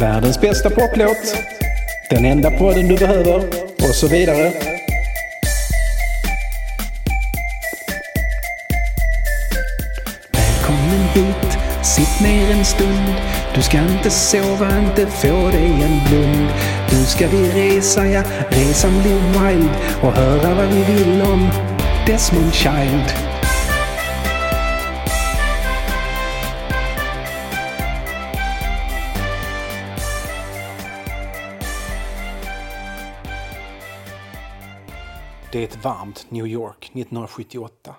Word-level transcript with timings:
Världens 0.00 0.40
bästa 0.40 0.70
poplåt. 0.70 1.36
Den 2.10 2.24
enda 2.24 2.50
podden 2.50 2.88
du 2.88 2.96
behöver. 2.96 3.36
Och 3.82 3.94
så 3.94 4.08
vidare. 4.08 4.52
Välkommen 10.32 11.00
hit, 11.14 11.58
sitt 11.82 12.20
ner 12.20 12.50
en 12.50 12.64
stund. 12.64 13.14
Du 13.54 13.62
ska 13.62 13.78
inte 13.78 14.10
sova, 14.10 14.78
inte 14.78 15.06
få 15.06 15.48
dig 15.48 15.82
en 15.82 16.00
blund. 16.08 16.48
Nu 16.92 17.04
ska 17.04 17.28
vi 17.28 17.48
resa, 17.48 18.06
ja, 18.06 18.22
resan 18.48 19.02
blir 19.02 19.20
wild. 19.40 19.70
Och 20.02 20.12
höra 20.12 20.54
vad 20.54 20.66
vi 20.66 20.84
vill 20.84 21.22
om 21.22 21.50
Desmond 22.06 22.54
Child. 22.54 23.25
Det 35.56 35.62
är 35.62 35.64
ett 35.64 35.84
varmt 35.84 36.26
New 36.30 36.46
York 36.46 36.84
1978. 36.84 37.94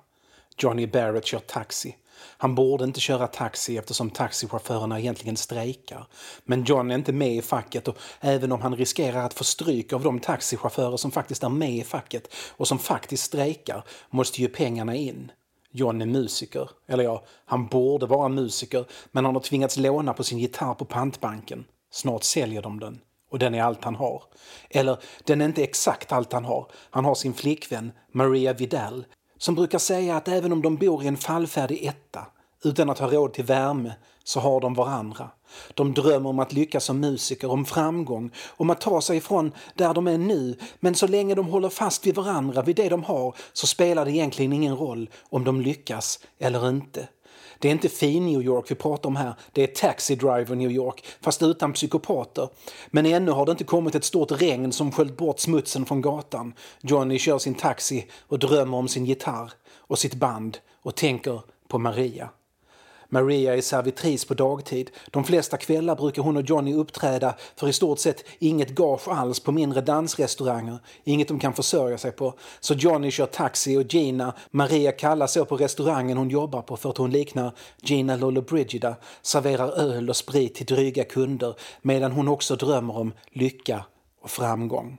Johnny 0.58 0.88
Barrett 0.88 1.26
kör 1.26 1.40
taxi. 1.40 1.96
Han 2.20 2.56
borde 2.56 2.84
inte 2.84 3.00
köra 3.00 3.28
taxi 3.28 3.78
eftersom 3.78 4.10
taxichaufförerna 4.10 5.00
egentligen 5.00 5.38
strejkar. 5.38 6.08
Men 6.44 6.64
John 6.64 6.92
är 6.92 6.96
inte 6.96 7.14
med 7.14 7.36
i 7.36 7.42
facket 7.42 7.88
och 7.88 7.98
även 8.22 8.52
om 8.52 8.62
han 8.62 8.76
riskerar 8.76 9.24
att 9.26 9.34
få 9.34 9.44
stryk 9.44 9.94
av 9.94 10.04
de 10.04 10.20
taxichaufförer 10.20 10.98
som 10.98 11.12
faktiskt 11.12 11.44
är 11.44 11.50
med 11.50 11.76
i 11.76 11.84
facket 11.84 12.34
och 12.50 12.68
som 12.68 12.80
faktiskt 12.80 13.24
strejkar 13.24 13.84
måste 14.10 14.42
ju 14.42 14.48
pengarna 14.48 14.96
in. 14.96 15.32
John 15.72 16.02
är 16.02 16.06
musiker. 16.06 16.70
Eller 16.88 17.04
ja, 17.04 17.24
han 17.46 17.68
borde 17.68 18.06
vara 18.06 18.30
musiker 18.30 18.86
men 19.12 19.26
han 19.26 19.36
har 19.36 19.42
tvingats 19.42 19.78
låna 19.78 20.14
på 20.14 20.24
sin 20.24 20.40
gitarr 20.40 20.74
på 20.74 20.86
pantbanken. 20.86 21.66
Snart 21.92 22.24
säljer 22.24 22.62
de 22.62 22.80
den. 22.80 23.00
Och 23.30 23.40
den 23.40 23.56
är 23.56 23.64
allt 23.64 23.84
han 23.84 23.96
har. 23.96 24.24
Eller, 24.70 24.98
den 25.24 25.42
är 25.42 25.46
inte 25.46 25.64
exakt 25.64 26.12
allt 26.12 26.34
han 26.34 26.46
har. 26.46 26.72
Han 26.90 27.06
har 27.06 27.16
sin 27.16 27.34
flickvän, 27.34 27.92
Maria 28.12 28.54
Vidal, 28.54 29.06
som 29.38 29.56
brukar 29.56 29.80
säga 29.80 30.18
att 30.18 30.28
även 30.28 30.52
om 30.52 30.62
de 30.62 30.76
bor 30.76 31.04
i 31.04 31.08
en 31.08 31.18
fallfärdig 31.18 31.86
etta 31.86 32.28
utan 32.64 32.90
att 32.90 33.00
ha 33.00 33.12
råd 33.12 33.34
till 33.34 33.44
värme 33.44 33.94
så 34.24 34.40
har 34.40 34.62
de 34.62 34.74
varandra. 34.74 35.30
De 35.74 35.94
drömmer 35.94 36.30
om 36.30 36.40
att 36.40 36.54
lyckas 36.54 36.84
som 36.84 37.00
musiker, 37.00 37.52
om 37.52 37.66
framgång, 37.66 38.32
om 38.48 38.70
att 38.70 38.82
ta 38.82 39.02
sig 39.02 39.18
ifrån 39.18 39.52
där 39.76 39.94
de 39.94 40.08
är 40.08 40.18
nu. 40.18 40.58
Men 40.80 40.96
så 40.96 41.08
länge 41.08 41.36
de 41.36 41.48
håller 41.48 41.70
fast 41.70 42.08
vid 42.08 42.16
varandra, 42.16 42.62
vid 42.62 42.76
det 42.76 42.90
de 42.90 43.04
har, 43.04 43.36
så 43.54 43.68
spelar 43.68 44.06
det 44.06 44.12
egentligen 44.12 44.54
ingen 44.54 44.76
roll 44.76 45.10
om 45.30 45.44
de 45.44 45.62
lyckas 45.62 46.20
eller 46.40 46.70
inte. 46.70 47.08
Det 47.60 47.68
är 47.68 47.72
inte 47.72 47.90
fin 47.90 48.26
New 48.26 48.42
York 48.42 48.72
vi 48.72 48.76
pratar 48.76 49.10
om 49.10 49.16
här, 49.16 49.34
det 49.52 49.64
är 49.64 49.68
Taxi 49.68 50.16
Driver 50.16 50.56
New 50.56 50.72
York, 50.72 51.06
fast 51.22 51.44
utan 51.44 51.74
psykopater. 51.74 52.50
Men 52.88 53.06
ännu 53.06 53.32
har 53.32 53.46
det 53.46 53.52
inte 53.52 53.64
kommit 53.64 53.96
ett 53.96 54.04
stort 54.04 54.32
regn 54.32 54.72
som 54.72 54.92
sköljt 54.92 55.18
bort 55.18 55.40
smutsen 55.40 55.86
från 55.86 56.02
gatan. 56.02 56.54
Johnny 56.82 57.20
kör 57.20 57.38
sin 57.38 57.56
taxi 57.56 58.08
och 58.28 58.40
drömmer 58.40 58.78
om 58.78 58.88
sin 58.88 59.06
gitarr 59.06 59.52
och 59.78 60.00
sitt 60.00 60.14
band 60.14 60.58
och 60.82 60.96
tänker 60.96 61.42
på 61.68 61.80
Maria. 61.80 62.30
Maria 63.10 63.56
är 63.56 63.62
servitris 63.62 64.26
på 64.26 64.34
dagtid. 64.34 64.92
De 65.12 65.24
flesta 65.24 65.58
kvällar 65.58 65.96
brukar 65.96 66.22
hon 66.22 66.38
och 66.38 66.50
Johnny 66.50 66.74
uppträda 66.74 67.36
för 67.56 67.70
i 67.70 67.74
stort 67.74 68.00
sett 68.00 68.24
inget 68.40 68.70
gage 68.70 69.08
alls 69.08 69.40
på 69.40 69.52
mindre 69.52 69.82
dansrestauranger. 69.82 70.80
Inget 71.04 71.28
de 71.28 71.40
kan 71.40 71.54
försörja 71.54 71.98
sig 71.98 72.12
på. 72.12 72.34
Så 72.60 72.74
Johnny 72.74 73.12
kör 73.12 73.26
taxi 73.26 73.78
och 73.78 73.94
Gina, 73.94 74.34
Maria 74.52 74.92
kallas 74.92 75.34
så 75.34 75.46
på 75.46 75.58
restaurangen 75.58 76.18
hon 76.18 76.30
jobbar 76.30 76.62
på 76.62 76.78
för 76.78 76.90
att 76.90 76.98
hon 76.98 77.12
liknar 77.12 77.52
Gina 77.82 78.16
Lollobrigida, 78.16 78.96
serverar 79.22 79.72
öl 79.72 80.10
och 80.10 80.16
sprit 80.16 80.56
till 80.56 80.66
dryga 80.66 81.04
kunder 81.04 81.56
medan 81.82 82.12
hon 82.12 82.28
också 82.28 82.56
drömmer 82.56 82.98
om 82.98 83.14
lycka 83.32 83.86
och 84.22 84.30
framgång. 84.30 84.98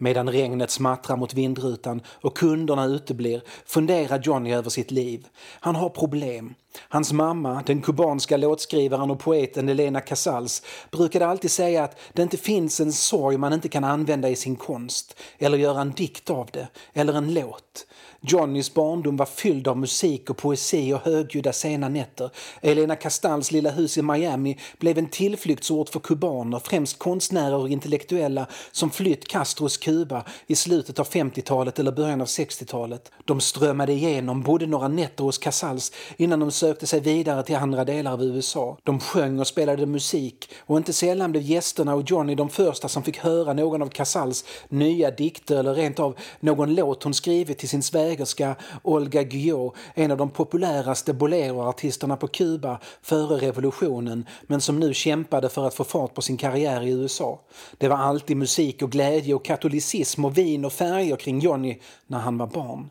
Medan 0.00 0.30
regnet 0.30 0.70
smattrar 0.70 1.16
mot 1.16 1.34
vindrutan 1.34 2.00
och 2.20 2.36
kunderna 2.36 2.84
uteblir 2.84 3.42
funderar 3.66 4.20
Johnny 4.24 4.52
över 4.52 4.70
sitt 4.70 4.90
liv. 4.90 5.26
Han 5.60 5.76
har 5.76 5.88
problem. 5.88 6.54
Hans 6.88 7.12
mamma, 7.12 7.62
den 7.66 7.82
kubanska 7.82 8.36
låtskrivaren 8.36 9.10
och 9.10 9.20
poeten 9.20 9.68
Elena 9.68 10.00
Casals, 10.00 10.62
brukade 10.90 11.26
alltid 11.26 11.50
säga 11.50 11.84
att 11.84 11.98
det 12.12 12.22
inte 12.22 12.36
finns 12.36 12.80
en 12.80 12.92
sorg 12.92 13.36
man 13.36 13.52
inte 13.52 13.68
kan 13.68 13.84
använda 13.84 14.28
i 14.28 14.36
sin 14.36 14.56
konst, 14.56 15.16
eller 15.38 15.58
göra 15.58 15.80
en 15.80 15.92
dikt 15.92 16.30
av 16.30 16.48
det, 16.52 16.68
eller 16.92 17.12
en 17.12 17.34
låt. 17.34 17.86
Johnnys 18.20 18.74
barndom 18.74 19.16
var 19.16 19.26
fylld 19.26 19.68
av 19.68 19.76
musik 19.78 20.30
och 20.30 20.36
poesi 20.36 20.92
och 20.92 21.00
högljudda 21.00 21.52
sena 21.52 21.88
nätter. 21.88 22.30
Elena 22.60 22.96
Castals 22.96 23.52
lilla 23.52 23.70
hus 23.70 23.98
i 23.98 24.02
Miami 24.02 24.58
blev 24.78 24.98
en 24.98 25.08
tillflyktsort 25.08 25.88
för 25.88 26.00
kubaner, 26.00 26.60
främst 26.64 26.98
konstnärer 26.98 27.54
och 27.54 27.68
intellektuella 27.68 28.46
som 28.72 28.90
flytt 28.90 29.28
Castros 29.28 29.76
Kuba 29.76 30.24
i 30.46 30.56
slutet 30.56 30.98
av 30.98 31.08
50-talet 31.08 31.78
eller 31.78 31.92
början 31.92 32.20
av 32.20 32.26
60-talet. 32.26 33.12
De 33.24 33.40
strömmade 33.40 33.92
igenom, 33.92 34.42
bodde 34.42 34.66
några 34.66 34.88
nätter 34.88 35.24
hos 35.24 35.38
Casals 35.38 35.92
innan 36.16 36.40
de 36.40 36.50
sökte 36.58 36.86
sig 36.86 37.00
vidare 37.00 37.42
till 37.42 37.56
andra 37.56 37.84
delar 37.84 38.12
av 38.12 38.22
USA. 38.22 38.78
De 38.82 39.00
sjöng 39.00 39.40
och 39.40 39.46
spelade 39.46 39.86
musik 39.86 40.50
och 40.58 40.76
inte 40.76 40.92
sällan 40.92 41.30
blev 41.30 41.42
gästerna 41.42 41.94
och 41.94 42.10
Johnny 42.10 42.34
de 42.34 42.48
första 42.48 42.88
som 42.88 43.02
fick 43.02 43.18
höra 43.18 43.52
någon 43.52 43.82
av 43.82 43.88
Casals 43.88 44.44
nya 44.68 45.10
dikter 45.10 45.56
eller 45.56 45.74
rent 45.74 45.98
av 45.98 46.18
någon 46.40 46.74
låt 46.74 47.02
hon 47.02 47.14
skrivit 47.14 47.58
till 47.58 47.68
sin 47.68 47.82
svägerska 47.82 48.56
Olga 48.82 49.22
Guillou, 49.22 49.72
en 49.94 50.10
av 50.10 50.18
de 50.18 50.30
populäraste 50.30 51.14
boleroartisterna 51.14 52.16
på 52.16 52.28
Kuba 52.28 52.80
före 53.02 53.36
revolutionen 53.36 54.26
men 54.46 54.60
som 54.60 54.80
nu 54.80 54.94
kämpade 54.94 55.48
för 55.48 55.66
att 55.66 55.74
få 55.74 55.84
fart 55.84 56.14
på 56.14 56.22
sin 56.22 56.36
karriär 56.36 56.82
i 56.82 56.90
USA. 56.90 57.40
Det 57.78 57.88
var 57.88 57.96
alltid 57.96 58.36
musik 58.36 58.82
och 58.82 58.92
glädje 58.92 59.34
och 59.34 59.44
katolicism 59.44 60.24
och 60.24 60.38
vin 60.38 60.64
och 60.64 60.72
färger 60.72 61.16
kring 61.16 61.40
Johnny 61.40 61.80
när 62.06 62.18
han 62.18 62.38
var 62.38 62.46
barn. 62.46 62.88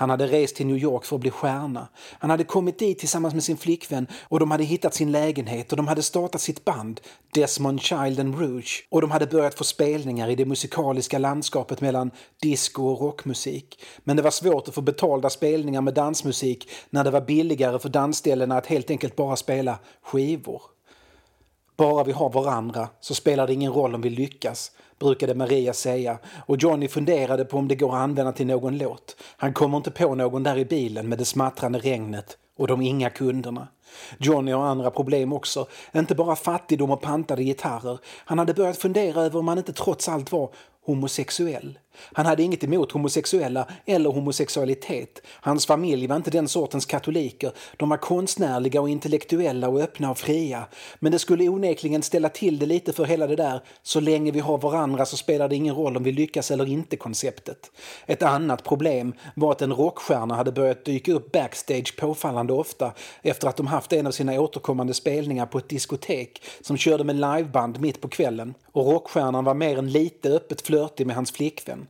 Han 0.00 0.10
hade 0.10 0.26
rest 0.26 0.56
till 0.56 0.66
New 0.66 0.76
York 0.76 1.04
för 1.04 1.16
att 1.16 1.20
bli 1.20 1.30
stjärna. 1.30 1.88
Han 2.18 2.30
hade 2.30 2.44
kommit 2.44 2.78
dit 2.78 2.98
tillsammans 2.98 3.34
med 3.34 3.44
sin 3.44 3.56
flickvän 3.56 4.06
och 4.22 4.40
de 4.40 4.50
hade 4.50 4.64
hittat 4.64 4.94
sin 4.94 5.12
lägenhet 5.12 5.70
och 5.70 5.76
de 5.76 5.88
hade 5.88 6.02
startat 6.02 6.40
sitt 6.40 6.64
band 6.64 7.00
Desmond 7.34 7.80
Child 7.80 8.20
and 8.20 8.38
Rouge 8.38 8.86
och 8.90 9.00
de 9.00 9.10
hade 9.10 9.26
börjat 9.26 9.54
få 9.54 9.64
spelningar 9.64 10.28
i 10.28 10.34
det 10.34 10.44
musikaliska 10.44 11.18
landskapet 11.18 11.80
mellan 11.80 12.10
disco 12.42 12.82
och 12.82 13.00
rockmusik. 13.00 13.84
Men 14.04 14.16
det 14.16 14.22
var 14.22 14.30
svårt 14.30 14.68
att 14.68 14.74
få 14.74 14.80
betalda 14.80 15.30
spelningar 15.30 15.80
med 15.80 15.94
dansmusik 15.94 16.68
när 16.90 17.04
det 17.04 17.10
var 17.10 17.20
billigare 17.20 17.78
för 17.78 17.88
dansställena 17.88 18.56
att 18.56 18.66
helt 18.66 18.90
enkelt 18.90 19.16
bara 19.16 19.36
spela 19.36 19.78
skivor. 20.02 20.62
Bara 21.76 22.04
vi 22.04 22.12
har 22.12 22.30
varandra 22.30 22.88
så 23.00 23.14
spelar 23.14 23.46
det 23.46 23.52
ingen 23.52 23.72
roll 23.72 23.94
om 23.94 24.00
vi 24.00 24.10
lyckas, 24.10 24.72
brukade 25.00 25.34
Maria 25.34 25.72
säga 25.72 26.18
och 26.46 26.56
Johnny 26.62 26.88
funderade 26.88 27.44
på 27.44 27.56
om 27.56 27.68
det 27.68 27.74
går 27.74 27.88
att 27.88 28.02
använda 28.02 28.32
till 28.32 28.46
någon 28.46 28.78
låt. 28.78 29.16
Han 29.36 29.52
kommer 29.52 29.76
inte 29.76 29.90
på 29.90 30.14
någon 30.14 30.42
där 30.42 30.58
i 30.58 30.64
bilen 30.64 31.08
med 31.08 31.18
det 31.18 31.24
smattrande 31.24 31.78
regnet 31.78 32.38
och 32.58 32.66
de 32.66 32.82
inga 32.82 33.10
kunderna. 33.10 33.68
Johnny 34.18 34.52
har 34.52 34.66
andra 34.66 34.90
problem 34.90 35.32
också, 35.32 35.66
inte 35.92 36.14
bara 36.14 36.36
fattigdom 36.36 36.90
och 36.90 37.00
pantade 37.00 37.42
gitarrer. 37.42 37.98
Han 38.24 38.38
hade 38.38 38.54
börjat 38.54 38.78
fundera 38.78 39.22
över 39.22 39.38
om 39.38 39.48
han 39.48 39.58
inte 39.58 39.72
trots 39.72 40.08
allt 40.08 40.32
var 40.32 40.50
homosexuell. 40.86 41.78
Han 42.12 42.26
hade 42.26 42.42
inget 42.42 42.64
emot 42.64 42.92
homosexuella 42.92 43.66
eller 43.86 44.10
homosexualitet. 44.10 45.22
Hans 45.26 45.66
familj 45.66 46.06
var 46.06 46.16
inte 46.16 46.30
den 46.30 46.48
sortens 46.48 46.86
katoliker. 46.86 47.52
De 47.76 47.88
var 47.88 47.96
konstnärliga 47.96 48.80
och 48.80 48.88
intellektuella 48.88 49.68
och 49.68 49.80
öppna 49.80 50.10
och 50.10 50.18
fria. 50.18 50.66
Men 50.98 51.12
det 51.12 51.18
skulle 51.18 51.48
onekligen 51.48 52.02
ställa 52.02 52.28
till 52.28 52.58
det 52.58 52.66
lite 52.66 52.92
för 52.92 53.04
hela 53.04 53.26
det 53.26 53.36
där 53.36 53.62
så 53.82 54.00
länge 54.00 54.30
vi 54.30 54.40
har 54.40 54.58
varandra 54.58 54.89
så 55.06 55.16
spelar 55.16 55.48
det 55.48 55.56
ingen 55.56 55.74
roll 55.74 55.96
om 55.96 56.02
vi 56.02 56.12
lyckas 56.12 56.50
eller 56.50 56.68
inte 56.68 56.96
konceptet. 56.96 57.70
Ett 58.06 58.22
annat 58.22 58.64
problem 58.64 59.14
var 59.34 59.52
att 59.52 59.62
en 59.62 59.72
rockstjärna 59.72 60.34
hade 60.34 60.52
börjat 60.52 60.84
dyka 60.84 61.12
upp 61.12 61.32
backstage 61.32 61.96
påfallande 61.98 62.52
ofta 62.52 62.92
efter 63.22 63.48
att 63.48 63.56
de 63.56 63.66
haft 63.66 63.92
en 63.92 64.06
av 64.06 64.10
sina 64.10 64.40
återkommande 64.40 64.94
spelningar 64.94 65.46
på 65.46 65.58
ett 65.58 65.68
diskotek 65.68 66.42
som 66.60 66.76
körde 66.76 67.04
med 67.04 67.16
liveband 67.16 67.80
mitt 67.80 68.00
på 68.00 68.08
kvällen. 68.08 68.54
Och 68.72 68.86
rockstjärnan 68.86 69.44
var 69.44 69.54
mer 69.54 69.78
än 69.78 69.92
lite 69.92 70.30
öppet 70.30 70.60
flörtig 70.60 71.06
med 71.06 71.16
hans 71.16 71.32
flickvän. 71.32 71.86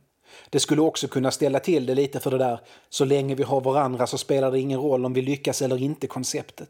Det 0.49 0.59
skulle 0.59 0.81
också 0.81 1.07
kunna 1.07 1.31
ställa 1.31 1.59
till 1.59 1.85
det 1.85 1.95
lite 1.95 2.19
för 2.19 2.31
det 2.31 2.37
där 2.37 2.59
så 2.89 3.05
länge 3.05 3.35
vi 3.35 3.43
har 3.43 3.61
varandra 3.61 4.07
så 4.07 4.17
spelar 4.17 4.51
det 4.51 4.59
ingen 4.59 4.79
roll 4.79 5.05
om 5.05 5.13
vi 5.13 5.21
lyckas 5.21 5.61
eller 5.61 5.81
inte 5.81 6.07
konceptet. 6.07 6.69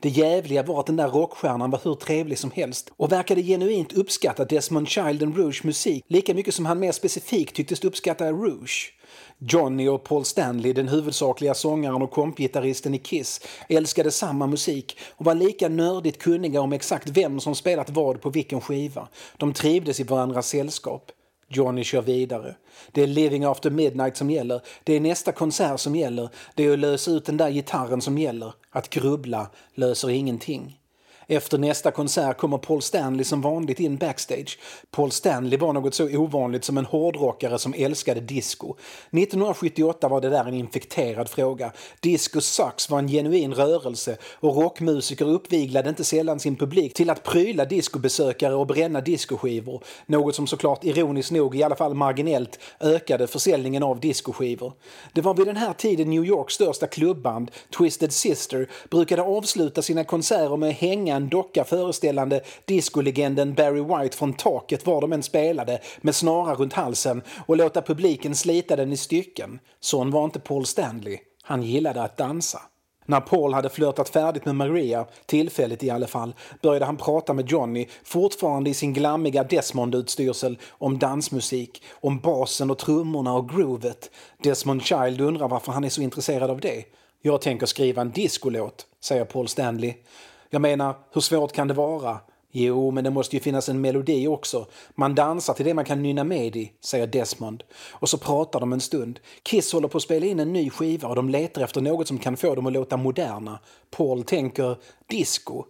Det 0.00 0.08
jävliga 0.08 0.62
var 0.62 0.80
att 0.80 0.86
den 0.86 0.96
där 0.96 1.08
rockstjärnan 1.08 1.70
var 1.70 1.80
hur 1.84 1.94
trevlig 1.94 2.38
som 2.38 2.50
helst 2.50 2.92
och 2.96 3.12
verkade 3.12 3.42
genuint 3.42 3.92
uppskatta 3.92 4.44
Desmond 4.44 4.88
Child 4.88 5.22
and 5.22 5.36
Rouge 5.36 5.64
musik 5.64 6.04
lika 6.08 6.34
mycket 6.34 6.54
som 6.54 6.66
han 6.66 6.78
mer 6.78 6.92
specifikt 6.92 7.56
tycktes 7.56 7.84
uppskatta 7.84 8.32
Rouge. 8.32 8.92
Johnny 9.38 9.88
och 9.88 10.04
Paul 10.04 10.24
Stanley, 10.24 10.72
den 10.72 10.88
huvudsakliga 10.88 11.54
sångaren 11.54 12.02
och 12.02 12.10
kompgitarristen 12.10 12.94
i 12.94 12.98
Kiss, 12.98 13.40
älskade 13.68 14.10
samma 14.10 14.46
musik 14.46 14.98
och 15.10 15.24
var 15.24 15.34
lika 15.34 15.68
nördigt 15.68 16.18
kunniga 16.18 16.60
om 16.60 16.72
exakt 16.72 17.08
vem 17.08 17.40
som 17.40 17.54
spelat 17.54 17.90
vad 17.90 18.20
på 18.20 18.30
vilken 18.30 18.60
skiva. 18.60 19.08
De 19.36 19.52
trivdes 19.52 20.00
i 20.00 20.02
varandras 20.02 20.48
sällskap. 20.48 21.12
Johnny 21.56 21.84
kör 21.84 22.02
vidare. 22.02 22.54
Det 22.92 23.02
är 23.02 23.06
Living 23.06 23.44
After 23.44 23.70
Midnight 23.70 24.16
som 24.16 24.30
gäller. 24.30 24.60
Det 24.84 24.94
är 24.94 25.00
nästa 25.00 25.32
konsert 25.32 25.80
som 25.80 25.96
gäller. 25.96 26.28
Det 26.54 26.64
är 26.64 26.72
att 26.72 26.78
lösa 26.78 27.10
ut 27.10 27.24
den 27.24 27.36
där 27.36 27.50
gitarren 27.50 28.00
som 28.00 28.18
gäller. 28.18 28.52
Att 28.70 28.90
grubbla 28.90 29.50
löser 29.74 30.10
ingenting. 30.10 30.78
Efter 31.26 31.58
nästa 31.58 31.90
konsert 31.90 32.38
kommer 32.38 32.58
Paul 32.58 32.82
Stanley 32.82 33.24
som 33.24 33.40
vanligt 33.40 33.80
in 33.80 33.96
backstage. 33.96 34.58
Paul 34.90 35.10
Stanley 35.10 35.58
var 35.58 35.72
något 35.72 35.94
så 35.94 36.18
ovanligt 36.18 36.64
som 36.64 36.78
en 36.78 36.84
hårdrockare 36.84 37.58
som 37.58 37.74
älskade 37.76 38.20
disco. 38.20 38.76
1978 39.10 40.08
var 40.08 40.20
det 40.20 40.28
där 40.28 40.44
en 40.44 40.54
infekterad 40.54 41.28
fråga. 41.28 41.72
Disco 42.00 42.40
Sucks 42.40 42.90
var 42.90 42.98
en 42.98 43.08
genuin 43.08 43.54
rörelse 43.54 44.16
och 44.40 44.56
rockmusiker 44.56 45.28
uppviglade 45.28 45.88
inte 45.88 46.04
sällan 46.04 46.40
sin 46.40 46.56
publik 46.56 46.94
till 46.94 47.10
att 47.10 47.22
pryla 47.22 47.64
discobesökare 47.64 48.54
och 48.54 48.66
bränna 48.66 49.00
discoskivor. 49.00 49.84
Något 50.06 50.34
som 50.34 50.46
såklart 50.46 50.84
ironiskt 50.84 51.30
nog 51.30 51.56
i 51.56 51.62
alla 51.62 51.76
fall 51.76 51.94
marginellt 51.94 52.58
ökade 52.80 53.26
försäljningen 53.26 53.82
av 53.82 54.00
discoskivor. 54.00 54.72
Det 55.12 55.20
var 55.20 55.34
vid 55.34 55.46
den 55.46 55.56
här 55.56 55.72
tiden 55.72 56.10
New 56.10 56.24
Yorks 56.24 56.54
största 56.54 56.86
klubband, 56.86 57.50
Twisted 57.78 58.12
Sister, 58.12 58.68
brukade 58.90 59.22
avsluta 59.22 59.82
sina 59.82 60.04
konserter 60.04 60.56
med 60.56 60.68
att 60.68 60.76
hänga 60.76 61.11
en 61.16 61.28
docka 61.28 61.64
föreställande 61.64 62.40
discolegenden 62.64 63.54
Barry 63.54 63.80
White 63.80 64.16
från 64.16 64.32
taket 64.32 64.86
var 64.86 65.00
de 65.00 65.12
än 65.12 65.22
spelade 65.22 65.80
med 66.00 66.14
snara 66.14 66.54
runt 66.54 66.72
halsen 66.72 67.22
och 67.46 67.56
låta 67.56 67.82
publiken 67.82 68.34
slita 68.34 68.76
den 68.76 68.92
i 68.92 68.96
stycken. 68.96 69.58
Sån 69.80 70.10
var 70.10 70.24
inte 70.24 70.40
Paul 70.40 70.66
Stanley. 70.66 71.18
Han 71.42 71.62
gillade 71.62 72.02
att 72.02 72.16
dansa. 72.16 72.62
När 73.06 73.20
Paul 73.20 73.54
hade 73.54 73.68
flörtat 73.68 74.08
färdigt 74.08 74.44
med 74.44 74.54
Maria, 74.54 75.06
tillfälligt 75.26 75.82
i 75.82 75.90
alla 75.90 76.06
fall, 76.06 76.34
började 76.62 76.84
han 76.84 76.96
prata 76.96 77.32
med 77.32 77.50
Johnny, 77.50 77.88
fortfarande 78.04 78.70
i 78.70 78.74
sin 78.74 78.92
glammiga 78.92 79.44
Desmond-utstyrsel, 79.44 80.58
om 80.70 80.98
dansmusik, 80.98 81.82
om 82.00 82.18
basen 82.18 82.70
och 82.70 82.78
trummorna 82.78 83.34
och 83.34 83.48
groovet. 83.48 84.10
Desmond 84.42 84.82
Child 84.82 85.20
undrar 85.20 85.48
varför 85.48 85.72
han 85.72 85.84
är 85.84 85.88
så 85.88 86.02
intresserad 86.02 86.50
av 86.50 86.60
det. 86.60 86.84
Jag 87.22 87.40
tänker 87.40 87.66
skriva 87.66 88.02
en 88.02 88.10
discolåt, 88.10 88.86
säger 89.00 89.24
Paul 89.24 89.48
Stanley. 89.48 89.94
Jag 90.54 90.62
menar, 90.62 90.96
hur 91.12 91.20
svårt 91.20 91.52
kan 91.52 91.68
det 91.68 91.74
vara? 91.74 92.20
Jo, 92.50 92.90
men 92.90 93.04
det 93.04 93.10
måste 93.10 93.36
ju 93.36 93.42
finnas 93.42 93.68
en 93.68 93.80
melodi 93.80 94.26
också. 94.28 94.66
Man 94.94 95.14
dansar 95.14 95.54
till 95.54 95.64
det 95.64 95.74
man 95.74 95.84
kan 95.84 96.02
nynna 96.02 96.24
med 96.24 96.56
i, 96.56 96.72
säger 96.80 97.06
Desmond. 97.06 97.62
Och 97.90 98.08
så 98.08 98.18
pratar 98.18 98.60
de 98.60 98.72
en 98.72 98.80
stund. 98.80 99.20
Kiss 99.42 99.72
håller 99.72 99.88
på 99.88 99.96
att 99.96 100.02
spela 100.02 100.26
in 100.26 100.40
en 100.40 100.52
ny 100.52 100.70
skiva 100.70 101.08
och 101.08 101.16
de 101.16 101.28
letar 101.28 101.62
efter 101.62 101.80
något 101.80 102.08
som 102.08 102.18
kan 102.18 102.36
få 102.36 102.54
dem 102.54 102.66
att 102.66 102.72
låta 102.72 102.96
moderna. 102.96 103.60
Paul 103.90 104.22
tänker 104.22 104.76
disco. 105.06 105.64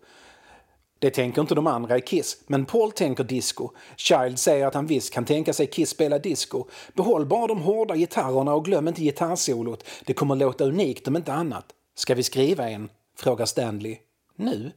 Det 0.99 1.11
tänker 1.11 1.40
inte 1.40 1.55
de 1.55 1.67
andra 1.67 1.99
i 1.99 2.00
Kiss, 2.00 2.37
men 2.46 2.64
Paul 2.64 2.93
tänker 2.93 3.25
disco. 3.25 3.70
Child 3.96 4.38
säger 4.38 4.67
att 4.67 4.75
han 4.75 4.87
visst 4.87 5.12
kan 5.12 5.25
tänka 5.25 5.52
sig 5.52 5.67
Kiss 5.67 5.90
spela 5.90 6.19
disco. 6.19 6.64
Behåll 6.94 7.26
bara 7.26 7.46
de 7.46 7.62
hårda 7.62 7.96
gitarrerna 7.96 8.55
och 8.55 8.64
glöm 8.64 8.88
inte 8.88 9.02
gitarrsolot. 9.02 9.84
Det 10.05 10.14
kommer 10.14 10.37
låta 10.37 10.64
unikt 10.64 11.08
om 11.08 11.17
inte 11.17 11.32
annat. 11.32 11.67
Ska 11.94 12.14
vi 12.14 12.23
skriva 12.23 12.70
en? 12.70 12.88
frågar 13.17 13.46
Stanley. 13.46 13.99
Nu? 14.37 14.73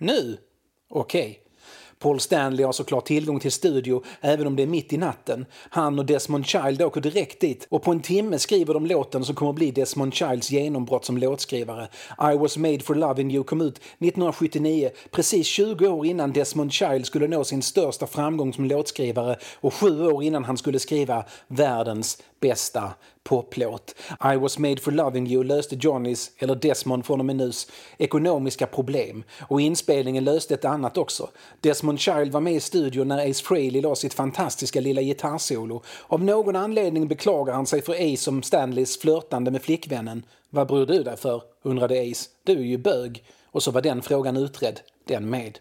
Nu? 0.00 0.38
Okej. 0.88 1.30
Okay. 1.30 1.44
Paul 2.04 2.20
Stanley 2.20 2.64
har 2.64 2.72
såklart 2.72 3.06
tillgång 3.06 3.40
till 3.40 3.52
studio 3.52 4.02
även 4.20 4.46
om 4.46 4.56
det 4.56 4.62
är 4.62 4.66
mitt 4.66 4.92
i 4.92 4.96
natten. 4.96 5.46
Han 5.70 5.98
och 5.98 6.06
Desmond 6.06 6.46
Child 6.46 6.82
åker 6.82 7.00
direkt 7.00 7.40
dit 7.40 7.66
och 7.70 7.82
på 7.82 7.90
en 7.90 8.00
timme 8.00 8.38
skriver 8.38 8.74
de 8.74 8.86
låten 8.86 9.24
som 9.24 9.34
kommer 9.34 9.50
att 9.50 9.56
bli 9.56 9.70
Desmond 9.70 10.14
Childs 10.14 10.50
genombrott 10.50 11.04
som 11.04 11.18
låtskrivare. 11.18 11.88
I 12.34 12.36
was 12.36 12.56
made 12.56 12.80
for 12.80 12.94
loving 12.94 13.30
you 13.30 13.44
kom 13.44 13.60
ut 13.60 13.76
1979, 13.76 14.90
precis 15.10 15.46
20 15.46 15.88
år 15.88 16.06
innan 16.06 16.32
Desmond 16.32 16.72
Child 16.72 17.06
skulle 17.06 17.28
nå 17.28 17.44
sin 17.44 17.62
största 17.62 18.06
framgång 18.06 18.52
som 18.52 18.64
låtskrivare 18.64 19.36
och 19.60 19.74
sju 19.74 20.06
år 20.06 20.22
innan 20.22 20.44
han 20.44 20.56
skulle 20.56 20.78
skriva 20.78 21.24
världens 21.48 22.22
bästa 22.44 22.94
poplåt. 23.22 23.94
I 24.34 24.36
was 24.36 24.58
made 24.58 24.76
for 24.76 24.92
loving 24.92 25.26
you 25.26 25.44
löste 25.44 25.76
Johnnys, 25.76 26.30
eller 26.38 26.54
Desmond 26.54 27.06
från 27.06 27.20
och 27.20 27.26
med 27.26 27.36
nus, 27.36 27.66
ekonomiska 27.98 28.66
problem. 28.66 29.24
Och 29.48 29.60
inspelningen 29.60 30.24
löste 30.24 30.54
ett 30.54 30.64
annat 30.64 30.98
också. 30.98 31.28
Desmond 31.60 32.00
Child 32.00 32.32
var 32.32 32.40
med 32.40 32.54
i 32.54 32.60
studion 32.60 33.08
när 33.08 33.30
Ace 33.30 33.44
Frehley 33.44 33.82
la 33.82 33.94
sitt 33.94 34.14
fantastiska 34.14 34.80
lilla 34.80 35.02
gitarrsolo. 35.02 35.82
Av 36.06 36.24
någon 36.24 36.56
anledning 36.56 37.08
beklagar 37.08 37.54
han 37.54 37.66
sig 37.66 37.82
för 37.82 38.14
Ace 38.14 38.30
om 38.30 38.42
Stanleys 38.42 38.98
flörtande 38.98 39.50
med 39.50 39.62
flickvännen. 39.62 40.24
Vad 40.50 40.68
bryr 40.68 40.86
du 40.86 41.02
dig 41.02 41.16
för? 41.16 41.42
undrade 41.62 42.10
Ace. 42.10 42.30
Du 42.44 42.52
är 42.52 42.64
ju 42.64 42.78
bög. 42.78 43.24
Och 43.46 43.62
så 43.62 43.70
var 43.70 43.82
den 43.82 44.02
frågan 44.02 44.36
utredd, 44.36 44.80
den 45.06 45.30
med. 45.30 45.58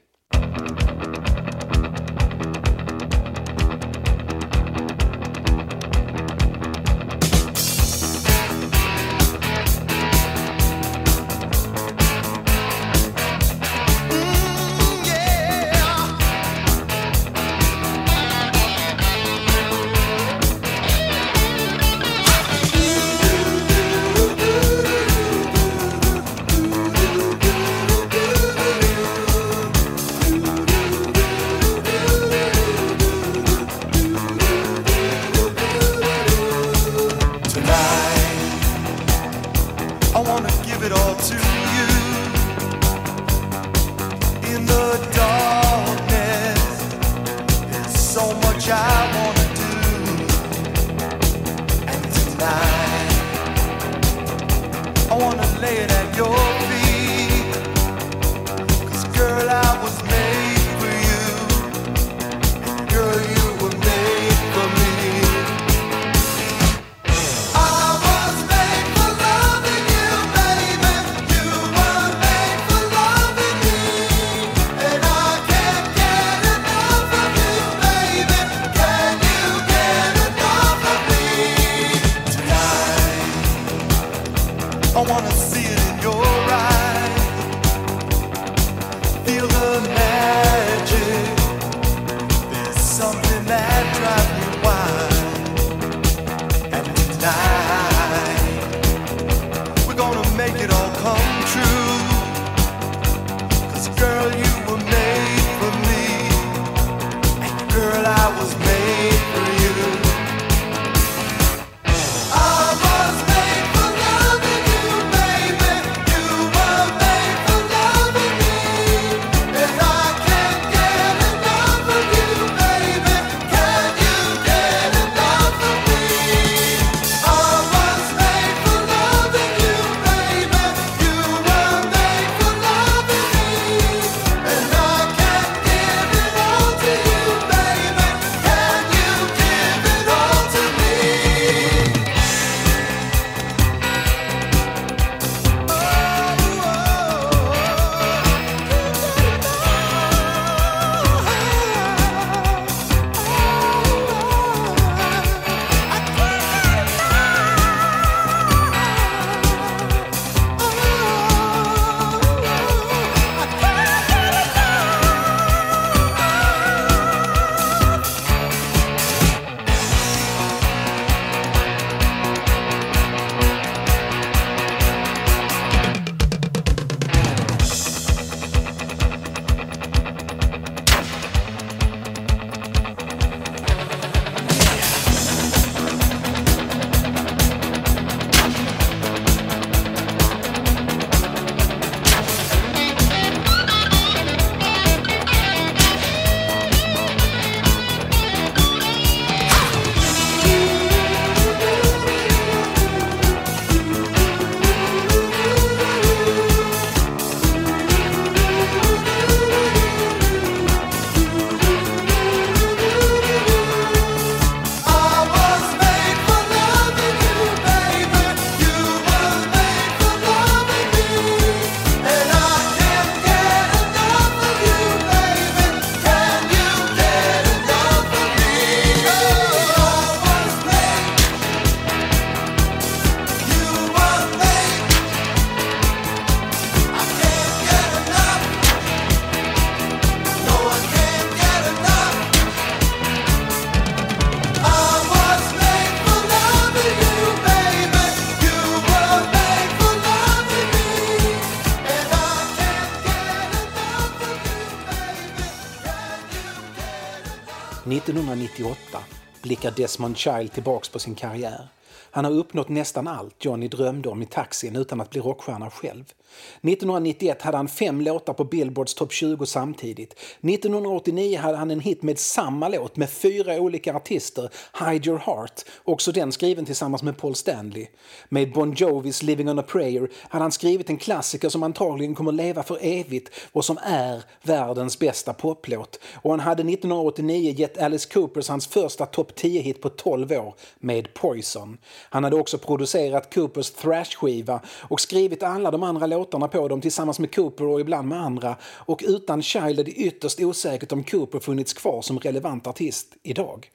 1998 258.04 259.00
blickar 259.42 259.72
Desmond 259.72 260.18
Child 260.18 260.54
tillbaks 260.54 260.90
på 260.90 261.00
sin 261.00 261.16
karriär. 261.16 261.68
Han 262.12 262.26
har 262.26 262.32
uppnått 262.32 262.70
nästan 262.70 263.08
allt 263.08 263.46
Johnny 263.46 263.68
drömde 263.68 264.10
om 264.10 264.22
i 264.22 264.26
taxin 264.26 264.76
utan 264.76 265.02
att 265.02 265.10
bli 265.10 265.22
rockstjärna 265.22 265.70
själv. 265.70 266.14
1991 266.62 267.42
hade 267.42 267.58
han 267.58 267.68
fem 267.68 268.02
låtar 268.02 268.34
på 268.34 268.44
Billboards 268.44 268.94
topp 268.94 269.12
20 269.12 269.46
samtidigt. 269.46 270.14
1989 270.42 271.38
hade 271.38 271.58
han 271.58 271.72
en 271.72 271.80
hit 271.80 272.04
med 272.04 272.20
samma 272.20 272.68
låt 272.68 272.98
med 272.98 273.10
fyra 273.10 273.60
olika 273.60 273.96
artister, 273.96 274.50
Hide 274.80 275.10
Your 275.10 275.20
Heart, 275.20 275.62
också 275.84 276.12
den 276.12 276.32
skriven 276.32 276.66
tillsammans 276.66 277.04
med 277.04 277.18
Paul 277.18 277.36
Stanley. 277.36 277.88
Med 278.30 278.54
Bon 278.54 278.74
Jovis 278.74 279.24
Living 279.24 279.50
on 279.50 279.60
a 279.60 279.64
prayer 279.68 280.10
hade 280.30 280.44
han 280.44 280.52
skrivit 280.52 280.90
en 280.90 280.98
klassiker 280.98 281.50
som 281.50 281.64
antagligen 281.64 282.16
kommer 282.16 282.32
leva 282.32 282.64
för 282.64 282.78
evigt 282.82 283.30
och 283.52 283.66
som 283.66 283.78
är 283.84 284.24
världens 284.42 285.00
bästa 285.00 285.34
poplåt. 285.34 286.00
Och 286.14 286.32
han 286.32 286.40
hade 286.40 286.62
1989 286.62 287.54
gett 287.58 287.78
Alice 287.78 288.10
Coopers 288.14 288.50
hans 288.50 288.68
första 288.68 289.06
topp 289.06 289.32
10-hit 289.36 289.82
på 289.82 289.90
12 289.90 290.32
år 290.32 290.56
med 290.80 291.14
Poison. 291.14 291.78
Han 292.10 292.24
hade 292.24 292.36
också 292.36 292.58
producerat 292.58 293.34
Coopers 293.34 293.72
thrash-skiva 293.72 294.60
och 294.82 295.02
skrivit 295.02 295.44
alla 295.44 295.72
de 295.72 295.84
andra 295.84 296.08
låtarna 296.08 296.23
på 296.26 296.68
dem 296.68 296.82
tillsammans 296.82 297.20
med 297.20 297.36
Cooper 297.36 297.66
och 297.66 297.80
ibland 297.80 298.08
med 298.08 298.22
andra. 298.22 298.56
Och 298.64 299.04
utan 299.08 299.42
Child 299.42 299.80
är 299.80 299.84
det 299.84 299.92
ytterst 299.92 300.40
osäkert 300.40 300.92
om 300.92 301.04
Cooper 301.04 301.40
funnits 301.40 301.74
kvar 301.74 302.02
som 302.02 302.20
relevant 302.20 302.68
artist 302.68 303.16
idag. 303.24 303.72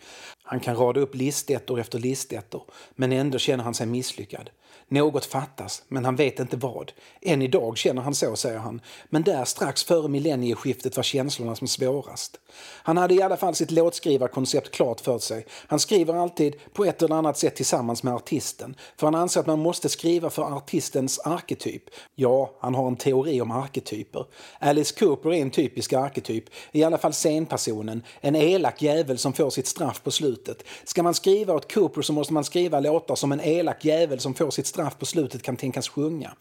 Han 0.50 0.60
kan 0.60 0.76
rada 0.76 1.00
upp 1.00 1.14
listettor 1.14 1.80
efter 1.80 1.98
listettor, 1.98 2.62
men 2.94 3.12
ändå 3.12 3.38
känner 3.38 3.64
han 3.64 3.74
sig 3.74 3.86
misslyckad. 3.86 4.50
Något 4.90 5.24
fattas, 5.24 5.82
men 5.88 6.04
han 6.04 6.16
vet 6.16 6.40
inte 6.40 6.56
vad. 6.56 6.92
Än 7.22 7.42
idag 7.42 7.78
känner 7.78 8.02
han 8.02 8.14
så, 8.14 8.36
säger 8.36 8.58
han. 8.58 8.80
Men 9.08 9.22
där 9.22 9.44
strax 9.44 9.84
före 9.84 10.08
millennieskiftet 10.08 10.96
var 10.96 11.02
känslorna 11.02 11.56
som 11.56 11.68
svårast. 11.68 12.40
Han 12.60 12.96
hade 12.96 13.14
i 13.14 13.22
alla 13.22 13.36
fall 13.36 13.54
sitt 13.54 13.70
låtskrivarkoncept 13.70 14.70
klart 14.70 15.00
för 15.00 15.18
sig. 15.18 15.46
Han 15.50 15.80
skriver 15.80 16.14
alltid 16.14 16.54
på 16.72 16.84
ett 16.84 17.02
eller 17.02 17.14
annat 17.14 17.38
sätt 17.38 17.56
tillsammans 17.56 18.02
med 18.02 18.14
artisten. 18.14 18.76
För 18.96 19.06
han 19.06 19.14
anser 19.14 19.40
att 19.40 19.46
man 19.46 19.58
måste 19.58 19.88
skriva 19.88 20.30
för 20.30 20.56
artistens 20.56 21.18
arketyp. 21.18 21.82
Ja, 22.14 22.50
han 22.60 22.74
har 22.74 22.86
en 22.86 22.96
teori 22.96 23.40
om 23.40 23.50
arketyper. 23.50 24.26
Alice 24.58 24.94
Cooper 24.98 25.32
är 25.32 25.42
en 25.42 25.50
typisk 25.50 25.92
arketyp. 25.92 26.44
I 26.72 26.84
alla 26.84 26.98
fall 26.98 27.12
scenpersonen. 27.12 28.02
En 28.20 28.36
elak 28.36 28.82
jävel 28.82 29.18
som 29.18 29.32
får 29.32 29.50
sitt 29.50 29.66
straff 29.66 30.02
på 30.02 30.10
slutet. 30.10 30.37
Ska 30.84 31.02
man 31.02 31.14
skriva 31.14 31.54
åt 31.54 31.72
Cooper 31.72 32.02
så 32.02 32.12
måste 32.12 32.32
man 32.32 32.44
skriva 32.44 32.80
låtar 32.80 33.14
som 33.14 33.32
en 33.32 33.40
elak 33.40 33.84
jävel 33.84 34.20
som 34.20 34.34
får 34.34 34.50
sitt 34.50 34.66
straff 34.66 34.98
på 34.98 35.06
slutet 35.06 35.42
kan 35.42 35.56
tänkas 35.56 35.88
sjunga. 35.88 36.32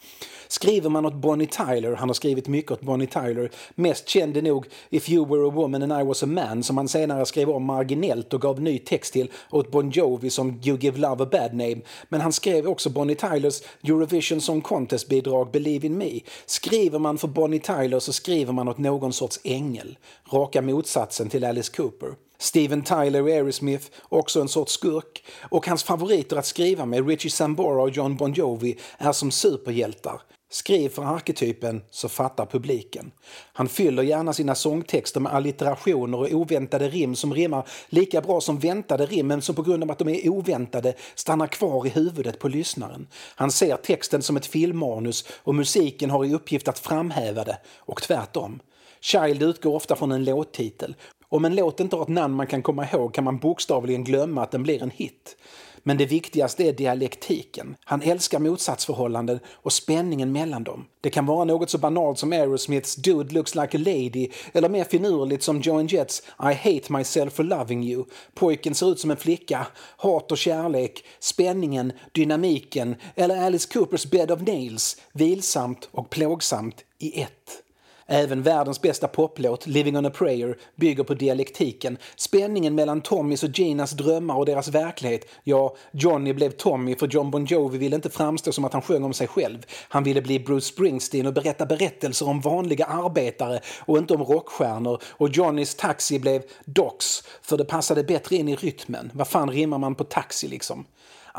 Skriver 0.47 0.89
man 0.89 1.05
åt 1.05 1.13
Bonnie 1.13 1.47
Tyler, 1.47 1.95
han 1.95 2.09
har 2.09 2.13
skrivit 2.13 2.47
mycket 2.47 2.71
åt 2.71 2.81
Bonnie 2.81 3.07
Tyler, 3.07 3.51
mest 3.75 4.09
känd 4.09 4.37
är 4.37 4.41
nog 4.41 4.65
If 4.89 5.09
you 5.09 5.25
were 5.25 5.47
a 5.47 5.51
woman 5.51 5.83
and 5.83 6.01
I 6.01 6.03
was 6.03 6.23
a 6.23 6.25
man 6.25 6.63
som 6.63 6.77
han 6.77 6.87
senare 6.87 7.25
skrev 7.25 7.49
om 7.49 7.63
marginellt 7.63 8.33
och 8.33 8.41
gav 8.41 8.61
ny 8.61 8.79
text 8.79 9.13
till 9.13 9.31
åt 9.49 9.71
Bon 9.71 9.89
Jovi 9.89 10.29
som 10.29 10.61
You 10.63 10.77
give 10.77 10.97
love 10.97 11.23
a 11.23 11.27
bad 11.31 11.53
name. 11.53 11.77
Men 12.09 12.21
han 12.21 12.33
skrev 12.33 12.67
också 12.67 12.89
Bonnie 12.89 13.15
Tylers 13.15 13.61
Eurovision 13.83 14.41
Song 14.41 14.61
Contest-bidrag 14.61 15.51
Believe 15.51 15.87
in 15.87 15.97
me. 15.97 16.19
Skriver 16.45 16.99
man 16.99 17.17
för 17.17 17.27
Bonnie 17.27 17.59
Tyler 17.59 17.99
så 17.99 18.13
skriver 18.13 18.53
man 18.53 18.67
åt 18.67 18.77
någon 18.77 19.13
sorts 19.13 19.39
ängel. 19.43 19.97
Raka 20.31 20.61
motsatsen 20.61 21.29
till 21.29 21.43
Alice 21.43 21.71
Cooper. 21.75 22.26
Steven 22.39 22.81
Tyler 22.81 23.29
i 23.29 23.33
Aerosmith, 23.33 23.85
också 24.09 24.41
en 24.41 24.47
sorts 24.47 24.73
skurk. 24.73 25.23
Och 25.49 25.67
hans 25.67 25.83
favoriter 25.83 26.37
att 26.37 26.45
skriva 26.45 26.85
med, 26.85 27.07
Richie 27.07 27.31
Sambora 27.31 27.81
och 27.81 27.89
John 27.89 28.15
Bon 28.15 28.33
Jovi, 28.33 28.77
är 28.97 29.11
som 29.11 29.31
superhjältar. 29.31 30.21
Skriv 30.49 30.89
för 30.89 31.03
arketypen 31.03 31.81
så 31.91 32.09
fattar 32.09 32.45
publiken. 32.45 33.11
Han 33.53 33.67
fyller 33.67 34.03
gärna 34.03 34.33
sina 34.33 34.55
sångtexter 34.55 35.19
med 35.19 35.33
allitterationer 35.33 36.19
och 36.19 36.31
oväntade 36.31 36.89
rim 36.89 37.15
som 37.15 37.33
rimmar 37.33 37.67
lika 37.89 38.21
bra 38.21 38.41
som 38.41 38.59
väntade 38.59 39.05
rim 39.05 39.27
men 39.27 39.41
som 39.41 39.55
på 39.55 39.61
grund 39.61 39.83
av 39.83 39.91
att 39.91 39.99
de 39.99 40.09
är 40.09 40.29
oväntade 40.29 40.93
stannar 41.15 41.47
kvar 41.47 41.85
i 41.85 41.89
huvudet 41.89 42.39
på 42.39 42.47
lyssnaren. 42.47 43.07
Han 43.35 43.51
ser 43.51 43.77
texten 43.77 44.21
som 44.21 44.37
ett 44.37 44.45
filmmanus 44.45 45.25
och 45.43 45.55
musiken 45.55 46.09
har 46.09 46.25
i 46.25 46.33
uppgift 46.33 46.67
att 46.67 46.79
framhäva 46.79 47.43
det, 47.43 47.57
och 47.77 48.01
tvärtom. 48.01 48.59
Child 49.01 49.43
utgår 49.43 49.75
ofta 49.75 49.95
från 49.95 50.11
en 50.11 50.23
låttitel. 50.23 50.95
Om 51.29 51.45
en 51.45 51.55
låt 51.55 51.79
inte 51.79 51.95
har 51.95 52.03
ett 52.03 52.09
namn 52.09 52.35
man 52.35 52.47
kan 52.47 52.61
komma 52.61 52.87
ihåg 52.87 53.13
kan 53.13 53.23
man 53.23 53.37
bokstavligen 53.37 54.03
glömma 54.03 54.43
att 54.43 54.51
den 54.51 54.63
blir 54.63 54.83
en 54.83 54.89
hit. 54.89 55.37
Men 55.83 55.97
det 55.97 56.05
viktigaste 56.05 56.63
är 56.63 56.73
dialektiken. 56.73 57.75
Han 57.83 58.01
älskar 58.01 58.39
motsatsförhållanden 58.39 59.39
och 59.47 59.73
spänningen 59.73 60.31
mellan 60.31 60.63
dem. 60.63 60.85
Det 61.01 61.09
kan 61.09 61.25
vara 61.25 61.45
något 61.45 61.69
så 61.69 61.77
banalt 61.77 62.19
som 62.19 62.31
Aerosmiths 62.31 62.95
“Dude 62.95 63.33
looks 63.33 63.55
like 63.55 63.77
a 63.77 63.81
lady” 63.85 64.29
eller 64.53 64.69
mer 64.69 64.83
finurligt 64.83 65.43
som 65.43 65.61
Joan 65.61 65.87
Jetts 65.87 66.23
“I 66.39 66.53
hate 66.53 66.93
myself 66.93 67.33
for 67.33 67.43
loving 67.43 67.83
you”. 67.83 68.05
Pojken 68.33 68.75
ser 68.75 68.91
ut 68.91 68.99
som 68.99 69.11
en 69.11 69.17
flicka, 69.17 69.67
hat 69.97 70.31
och 70.31 70.37
kärlek, 70.37 71.03
spänningen, 71.19 71.93
dynamiken 72.11 72.95
eller 73.15 73.45
Alice 73.45 73.73
Coopers 73.73 74.05
“Bed 74.05 74.31
of 74.31 74.41
Nails”, 74.41 75.01
vilsamt 75.13 75.89
och 75.91 76.09
plågsamt 76.09 76.83
i 76.99 77.21
ett. 77.21 77.66
Även 78.09 78.41
världens 78.41 78.81
bästa 78.81 79.07
poplåt, 79.07 79.67
Living 79.67 79.97
on 79.97 80.05
a 80.05 80.09
prayer, 80.09 80.57
bygger 80.75 81.03
på 81.03 81.13
dialektiken. 81.13 81.97
Spänningen 82.15 82.75
mellan 82.75 83.01
Tommys 83.01 83.43
och 83.43 83.49
Ginas 83.49 83.91
drömmar 83.91 84.35
och 84.35 84.45
deras 84.45 84.67
verklighet. 84.67 85.25
Ja, 85.43 85.75
Johnny 85.91 86.33
blev 86.33 86.51
Tommy 86.51 86.95
för 86.95 87.07
John 87.07 87.31
Bon 87.31 87.45
Jovi 87.45 87.77
ville 87.77 87.95
inte 87.95 88.09
framstå 88.09 88.51
som 88.51 88.65
att 88.65 88.73
han 88.73 88.81
sjöng 88.81 89.03
om 89.03 89.13
sig 89.13 89.27
själv. 89.27 89.65
Han 89.89 90.03
ville 90.03 90.21
bli 90.21 90.39
Bruce 90.39 90.65
Springsteen 90.65 91.27
och 91.27 91.33
berätta 91.33 91.65
berättelser 91.65 92.27
om 92.27 92.41
vanliga 92.41 92.85
arbetare 92.85 93.59
och 93.79 93.97
inte 93.97 94.13
om 94.13 94.23
rockstjärnor. 94.23 95.01
Och 95.07 95.29
Johnnys 95.29 95.75
Taxi 95.75 96.19
blev 96.19 96.41
Docs, 96.65 97.23
för 97.41 97.57
det 97.57 97.65
passade 97.65 98.03
bättre 98.03 98.35
in 98.35 98.49
i 98.49 98.55
rytmen. 98.55 99.11
Vad 99.13 99.27
fan 99.27 99.51
rimmar 99.51 99.77
man 99.77 99.95
på 99.95 100.03
taxi 100.03 100.47
liksom? 100.47 100.85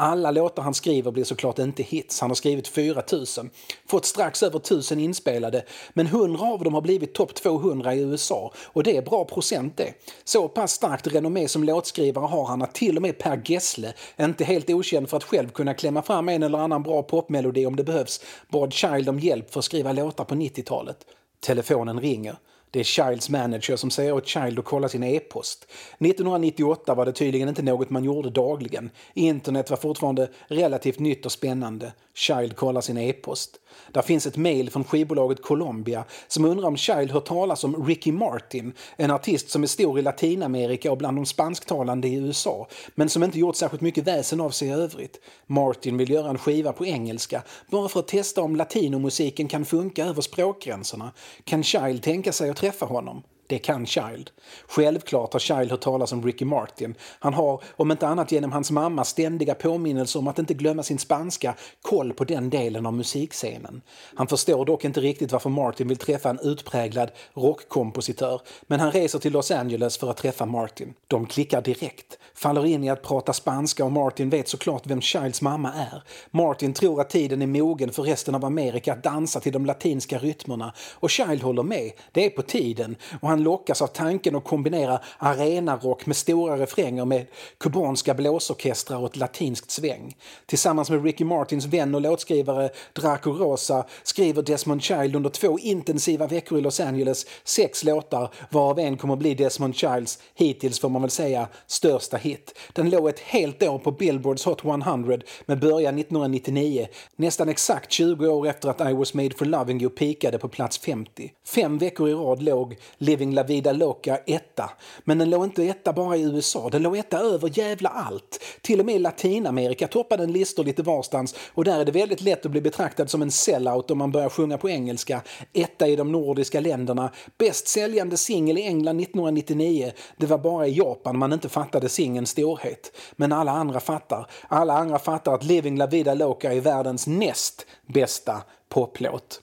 Alla 0.00 0.30
låtar 0.30 0.62
han 0.62 0.74
skriver 0.74 1.10
blir 1.10 1.24
såklart 1.24 1.58
inte 1.58 1.82
hits. 1.82 2.20
Han 2.20 2.30
har 2.30 2.34
skrivit 2.34 2.68
4000, 2.68 3.50
fått 3.86 4.04
strax 4.04 4.42
över 4.42 4.58
1000 4.58 5.00
inspelade, 5.00 5.64
men 5.92 6.06
100 6.06 6.46
av 6.46 6.64
dem 6.64 6.74
har 6.74 6.80
blivit 6.80 7.14
topp 7.14 7.34
200 7.34 7.94
i 7.94 8.00
USA 8.00 8.52
och 8.64 8.82
det 8.82 8.96
är 8.96 9.02
bra 9.02 9.24
procent 9.24 9.76
det. 9.76 9.94
Så 10.24 10.48
pass 10.48 10.72
starkt 10.72 11.06
renommé 11.06 11.48
som 11.48 11.64
låtskrivare 11.64 12.26
har 12.26 12.46
han 12.46 12.62
att 12.62 12.74
till 12.74 12.96
och 12.96 13.02
med 13.02 13.18
Per 13.18 13.42
Gessle, 13.44 13.92
inte 14.20 14.44
helt 14.44 14.70
okänd 14.70 15.08
för 15.08 15.16
att 15.16 15.24
själv 15.24 15.48
kunna 15.48 15.74
klämma 15.74 16.02
fram 16.02 16.28
en 16.28 16.42
eller 16.42 16.58
annan 16.58 16.82
bra 16.82 17.02
popmelodi 17.02 17.66
om 17.66 17.76
det 17.76 17.84
behövs, 17.84 18.20
bad 18.48 18.72
Child 18.72 19.08
om 19.08 19.20
hjälp 19.20 19.52
för 19.52 19.58
att 19.58 19.64
skriva 19.64 19.92
låtar 19.92 20.24
på 20.24 20.34
90-talet. 20.34 20.96
Telefonen 21.40 22.00
ringer. 22.00 22.36
Det 22.70 22.80
är 22.80 22.84
Childs 22.84 23.28
manager 23.28 23.76
som 23.76 23.90
säger 23.90 24.12
åt 24.12 24.26
Child 24.26 24.58
att 24.58 24.64
kolla 24.64 24.88
sin 24.88 25.02
e-post. 25.02 25.66
1998 25.98 26.94
var 26.94 27.06
det 27.06 27.12
tydligen 27.12 27.48
inte 27.48 27.62
något 27.62 27.90
man 27.90 28.04
gjorde 28.04 28.30
dagligen. 28.30 28.90
Internet 29.14 29.70
var 29.70 29.76
fortfarande 29.76 30.28
relativt 30.48 30.98
nytt 30.98 31.26
och 31.26 31.32
spännande. 31.32 31.92
Child 32.14 32.56
kollar 32.56 32.80
sin 32.80 32.98
e-post. 32.98 33.60
Där 33.92 34.02
finns 34.02 34.26
ett 34.26 34.36
mejl 34.36 34.70
från 34.70 34.84
skivbolaget 34.84 35.42
Columbia 35.42 36.04
som 36.28 36.44
undrar 36.44 36.68
om 36.68 36.76
Child 36.76 37.10
hört 37.10 37.24
talas 37.24 37.64
om 37.64 37.86
Ricky 37.86 38.12
Martin, 38.12 38.72
en 38.96 39.10
artist 39.10 39.50
som 39.50 39.62
är 39.62 39.66
stor 39.66 39.98
i 39.98 40.02
Latinamerika 40.02 40.92
och 40.92 40.98
bland 40.98 41.16
de 41.16 41.26
spansktalande 41.26 42.08
i 42.08 42.14
USA, 42.14 42.68
men 42.94 43.08
som 43.08 43.22
inte 43.22 43.38
gjort 43.38 43.56
särskilt 43.56 43.80
mycket 43.80 44.06
väsen 44.06 44.40
av 44.40 44.50
sig 44.50 44.68
i 44.68 44.70
övrigt. 44.70 45.20
Martin 45.46 45.96
vill 45.96 46.10
göra 46.10 46.30
en 46.30 46.38
skiva 46.38 46.72
på 46.72 46.86
engelska, 46.86 47.42
bara 47.70 47.88
för 47.88 48.00
att 48.00 48.08
testa 48.08 48.42
om 48.42 48.56
latinomusiken 48.56 49.48
kan 49.48 49.64
funka 49.64 50.04
över 50.04 50.22
språkgränserna. 50.22 51.12
Kan 51.44 51.62
Child 51.62 52.02
tänka 52.02 52.32
sig 52.32 52.50
att 52.50 52.57
träffa 52.60 52.86
honom? 52.86 53.22
Det 53.48 53.58
kan 53.58 53.86
Child. 53.86 54.30
Självklart 54.66 55.32
har 55.32 55.40
Child 55.40 55.70
hört 55.70 55.80
talas 55.80 56.12
om 56.12 56.26
Ricky 56.26 56.44
Martin. 56.44 56.94
Han 57.18 57.34
har, 57.34 57.62
om 57.76 57.90
inte 57.90 58.06
annat 58.06 58.32
genom 58.32 58.52
hans 58.52 58.70
mamma, 58.70 59.04
ständiga 59.04 59.54
påminnelser 59.54 60.18
om 60.18 60.28
att 60.28 60.38
inte 60.38 60.54
glömma 60.54 60.82
sin 60.82 60.98
spanska, 60.98 61.54
koll 61.82 62.12
på 62.12 62.24
den 62.24 62.50
delen 62.50 62.86
av 62.86 62.92
musikscenen. 62.92 63.82
Han 64.14 64.26
förstår 64.26 64.64
dock 64.64 64.84
inte 64.84 65.00
riktigt 65.00 65.32
varför 65.32 65.50
Martin 65.50 65.88
vill 65.88 65.96
träffa 65.96 66.30
en 66.30 66.38
utpräglad 66.42 67.10
rockkompositör, 67.34 68.40
men 68.66 68.80
han 68.80 68.92
reser 68.92 69.18
till 69.18 69.32
Los 69.32 69.50
Angeles 69.50 69.98
för 69.98 70.10
att 70.10 70.16
träffa 70.16 70.46
Martin. 70.46 70.94
De 71.06 71.26
klickar 71.26 71.62
direkt, 71.62 72.18
faller 72.34 72.66
in 72.66 72.84
i 72.84 72.90
att 72.90 73.02
prata 73.02 73.32
spanska 73.32 73.84
och 73.84 73.92
Martin 73.92 74.30
vet 74.30 74.48
såklart 74.48 74.86
vem 74.86 75.00
Childs 75.00 75.42
mamma 75.42 75.72
är. 75.72 76.02
Martin 76.30 76.72
tror 76.72 77.00
att 77.00 77.10
tiden 77.10 77.42
är 77.42 77.46
mogen 77.46 77.92
för 77.92 78.02
resten 78.02 78.34
av 78.34 78.44
Amerika 78.44 78.92
att 78.92 79.02
dansa 79.02 79.40
till 79.40 79.52
de 79.52 79.66
latinska 79.66 80.18
rytmerna 80.18 80.72
och 80.94 81.10
Child 81.10 81.42
håller 81.42 81.62
med, 81.62 81.90
det 82.12 82.26
är 82.26 82.30
på 82.30 82.42
tiden 82.42 82.96
och 83.20 83.28
han 83.28 83.37
han 83.38 83.44
lockas 83.44 83.82
av 83.82 83.86
tanken 83.86 84.36
att 84.36 84.44
kombinera 84.44 85.00
arenarock 85.18 86.06
med 86.06 86.16
stora 86.16 86.56
refränger 86.56 87.04
med 87.04 87.26
kubanska 87.58 88.14
blåsorkestrar 88.14 88.98
och 88.98 89.06
ett 89.06 89.16
latinskt 89.16 89.70
sväng. 89.70 90.16
Tillsammans 90.46 90.90
med 90.90 91.04
Ricky 91.04 91.24
Martins 91.24 91.66
vän 91.66 91.94
och 91.94 92.00
låtskrivare 92.00 92.70
Draco 92.92 93.30
Rosa 93.30 93.84
skriver 94.02 94.42
Desmond 94.42 94.82
Child 94.82 95.16
under 95.16 95.30
två 95.30 95.58
intensiva 95.58 96.26
veckor 96.26 96.58
i 96.58 96.60
Los 96.60 96.80
Angeles 96.80 97.26
sex 97.44 97.84
låtar 97.84 98.30
varav 98.50 98.78
en 98.78 98.96
kommer 98.96 99.14
att 99.14 99.18
bli 99.20 99.34
Desmond 99.34 99.76
Childs, 99.76 100.18
hittills 100.34 100.80
får 100.80 100.88
man 100.88 101.02
väl 101.02 101.10
säga, 101.10 101.48
största 101.66 102.16
hit. 102.16 102.58
Den 102.72 102.90
låg 102.90 103.08
ett 103.08 103.20
helt 103.20 103.62
år 103.62 103.78
på 103.78 103.90
Billboards 103.90 104.44
Hot 104.44 104.64
100 104.64 105.18
med 105.46 105.60
början 105.60 105.98
1999, 105.98 106.88
nästan 107.16 107.48
exakt 107.48 107.92
20 107.92 108.28
år 108.28 108.48
efter 108.48 108.68
att 108.68 108.90
I 108.90 108.92
was 108.92 109.14
made 109.14 109.34
for 109.36 109.44
loving 109.44 109.80
you 109.80 109.90
peakade 109.90 110.38
på 110.38 110.48
plats 110.48 110.78
50. 110.78 111.32
Fem 111.54 111.78
veckor 111.78 112.08
i 112.08 112.12
rad 112.12 112.42
låg 112.42 112.76
Living 112.98 113.27
Living 113.28 113.34
La 113.34 113.42
Vida 113.42 113.72
Loca 113.72 114.18
etta. 114.26 114.70
Men 115.04 115.18
den 115.18 115.30
låg 115.30 115.44
inte 115.44 115.64
etta 115.64 115.92
bara 115.92 116.16
i 116.16 116.22
USA, 116.22 116.68
den 116.70 116.82
låg 116.82 116.96
etta 116.96 117.18
över 117.18 117.58
jävla 117.58 117.88
allt. 117.88 118.40
Till 118.62 118.80
och 118.80 118.86
med 118.86 118.94
i 118.94 118.98
Latinamerika 118.98 119.88
toppade 119.88 120.22
den 120.22 120.32
listor 120.32 120.64
lite 120.64 120.82
varstans 120.82 121.34
och 121.54 121.64
där 121.64 121.80
är 121.80 121.84
det 121.84 121.92
väldigt 121.92 122.20
lätt 122.20 122.46
att 122.46 122.50
bli 122.50 122.60
betraktad 122.60 123.10
som 123.10 123.22
en 123.22 123.30
sellout 123.30 123.90
om 123.90 123.98
man 123.98 124.12
börjar 124.12 124.28
sjunga 124.28 124.58
på 124.58 124.70
engelska. 124.70 125.22
Etta 125.52 125.86
i 125.88 125.96
de 125.96 126.12
nordiska 126.12 126.60
länderna. 126.60 127.10
Bäst 127.38 127.68
säljande 127.68 128.16
singel 128.16 128.58
i 128.58 128.62
England 128.62 129.00
1999. 129.00 129.92
Det 130.16 130.26
var 130.26 130.38
bara 130.38 130.66
i 130.66 130.76
Japan 130.76 131.18
man 131.18 131.32
inte 131.32 131.48
fattade 131.48 131.88
singelns 131.88 132.30
storhet. 132.30 132.92
Men 133.16 133.32
alla 133.32 133.52
andra 133.52 133.80
fattar. 133.80 134.26
Alla 134.48 134.72
andra 134.72 134.98
fattar 134.98 135.34
att 135.34 135.44
Living 135.44 135.78
La 135.78 135.86
Vida 135.86 136.14
Loca 136.14 136.52
är 136.52 136.60
världens 136.60 137.06
näst 137.06 137.66
bästa 137.86 138.42
poplåt. 138.68 139.42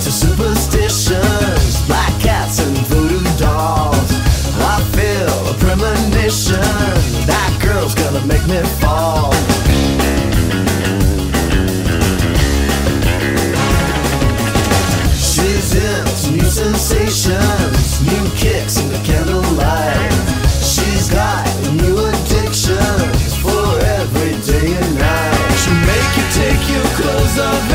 Into 0.00 0.12
superstitions, 0.12 1.86
black 1.86 2.18
cats 2.22 2.58
and 2.58 2.74
voodoo 2.86 3.20
dolls. 3.36 4.10
I 4.56 4.80
feel 4.96 5.36
a 5.46 5.54
premonition 5.60 6.56
that 7.28 7.52
girl's 7.60 7.94
gonna 7.94 8.24
make 8.24 8.40
me 8.48 8.62
fall. 8.80 9.30
She's 15.20 15.74
into 15.76 16.30
new 16.32 16.48
sensations, 16.48 18.00
new 18.00 18.24
kicks 18.40 18.80
in 18.80 18.88
the 18.88 19.00
candlelight. 19.04 20.16
She's 20.64 21.10
got 21.10 21.44
new 21.76 22.08
addictions 22.08 23.36
for 23.36 23.68
every 24.00 24.32
day 24.48 24.72
and 24.80 24.94
night. 24.96 25.52
She'll 25.60 25.76
make 25.84 26.10
you 26.16 26.24
take 26.32 26.62
your 26.72 26.88
clothes 26.96 27.38
off 27.38 27.69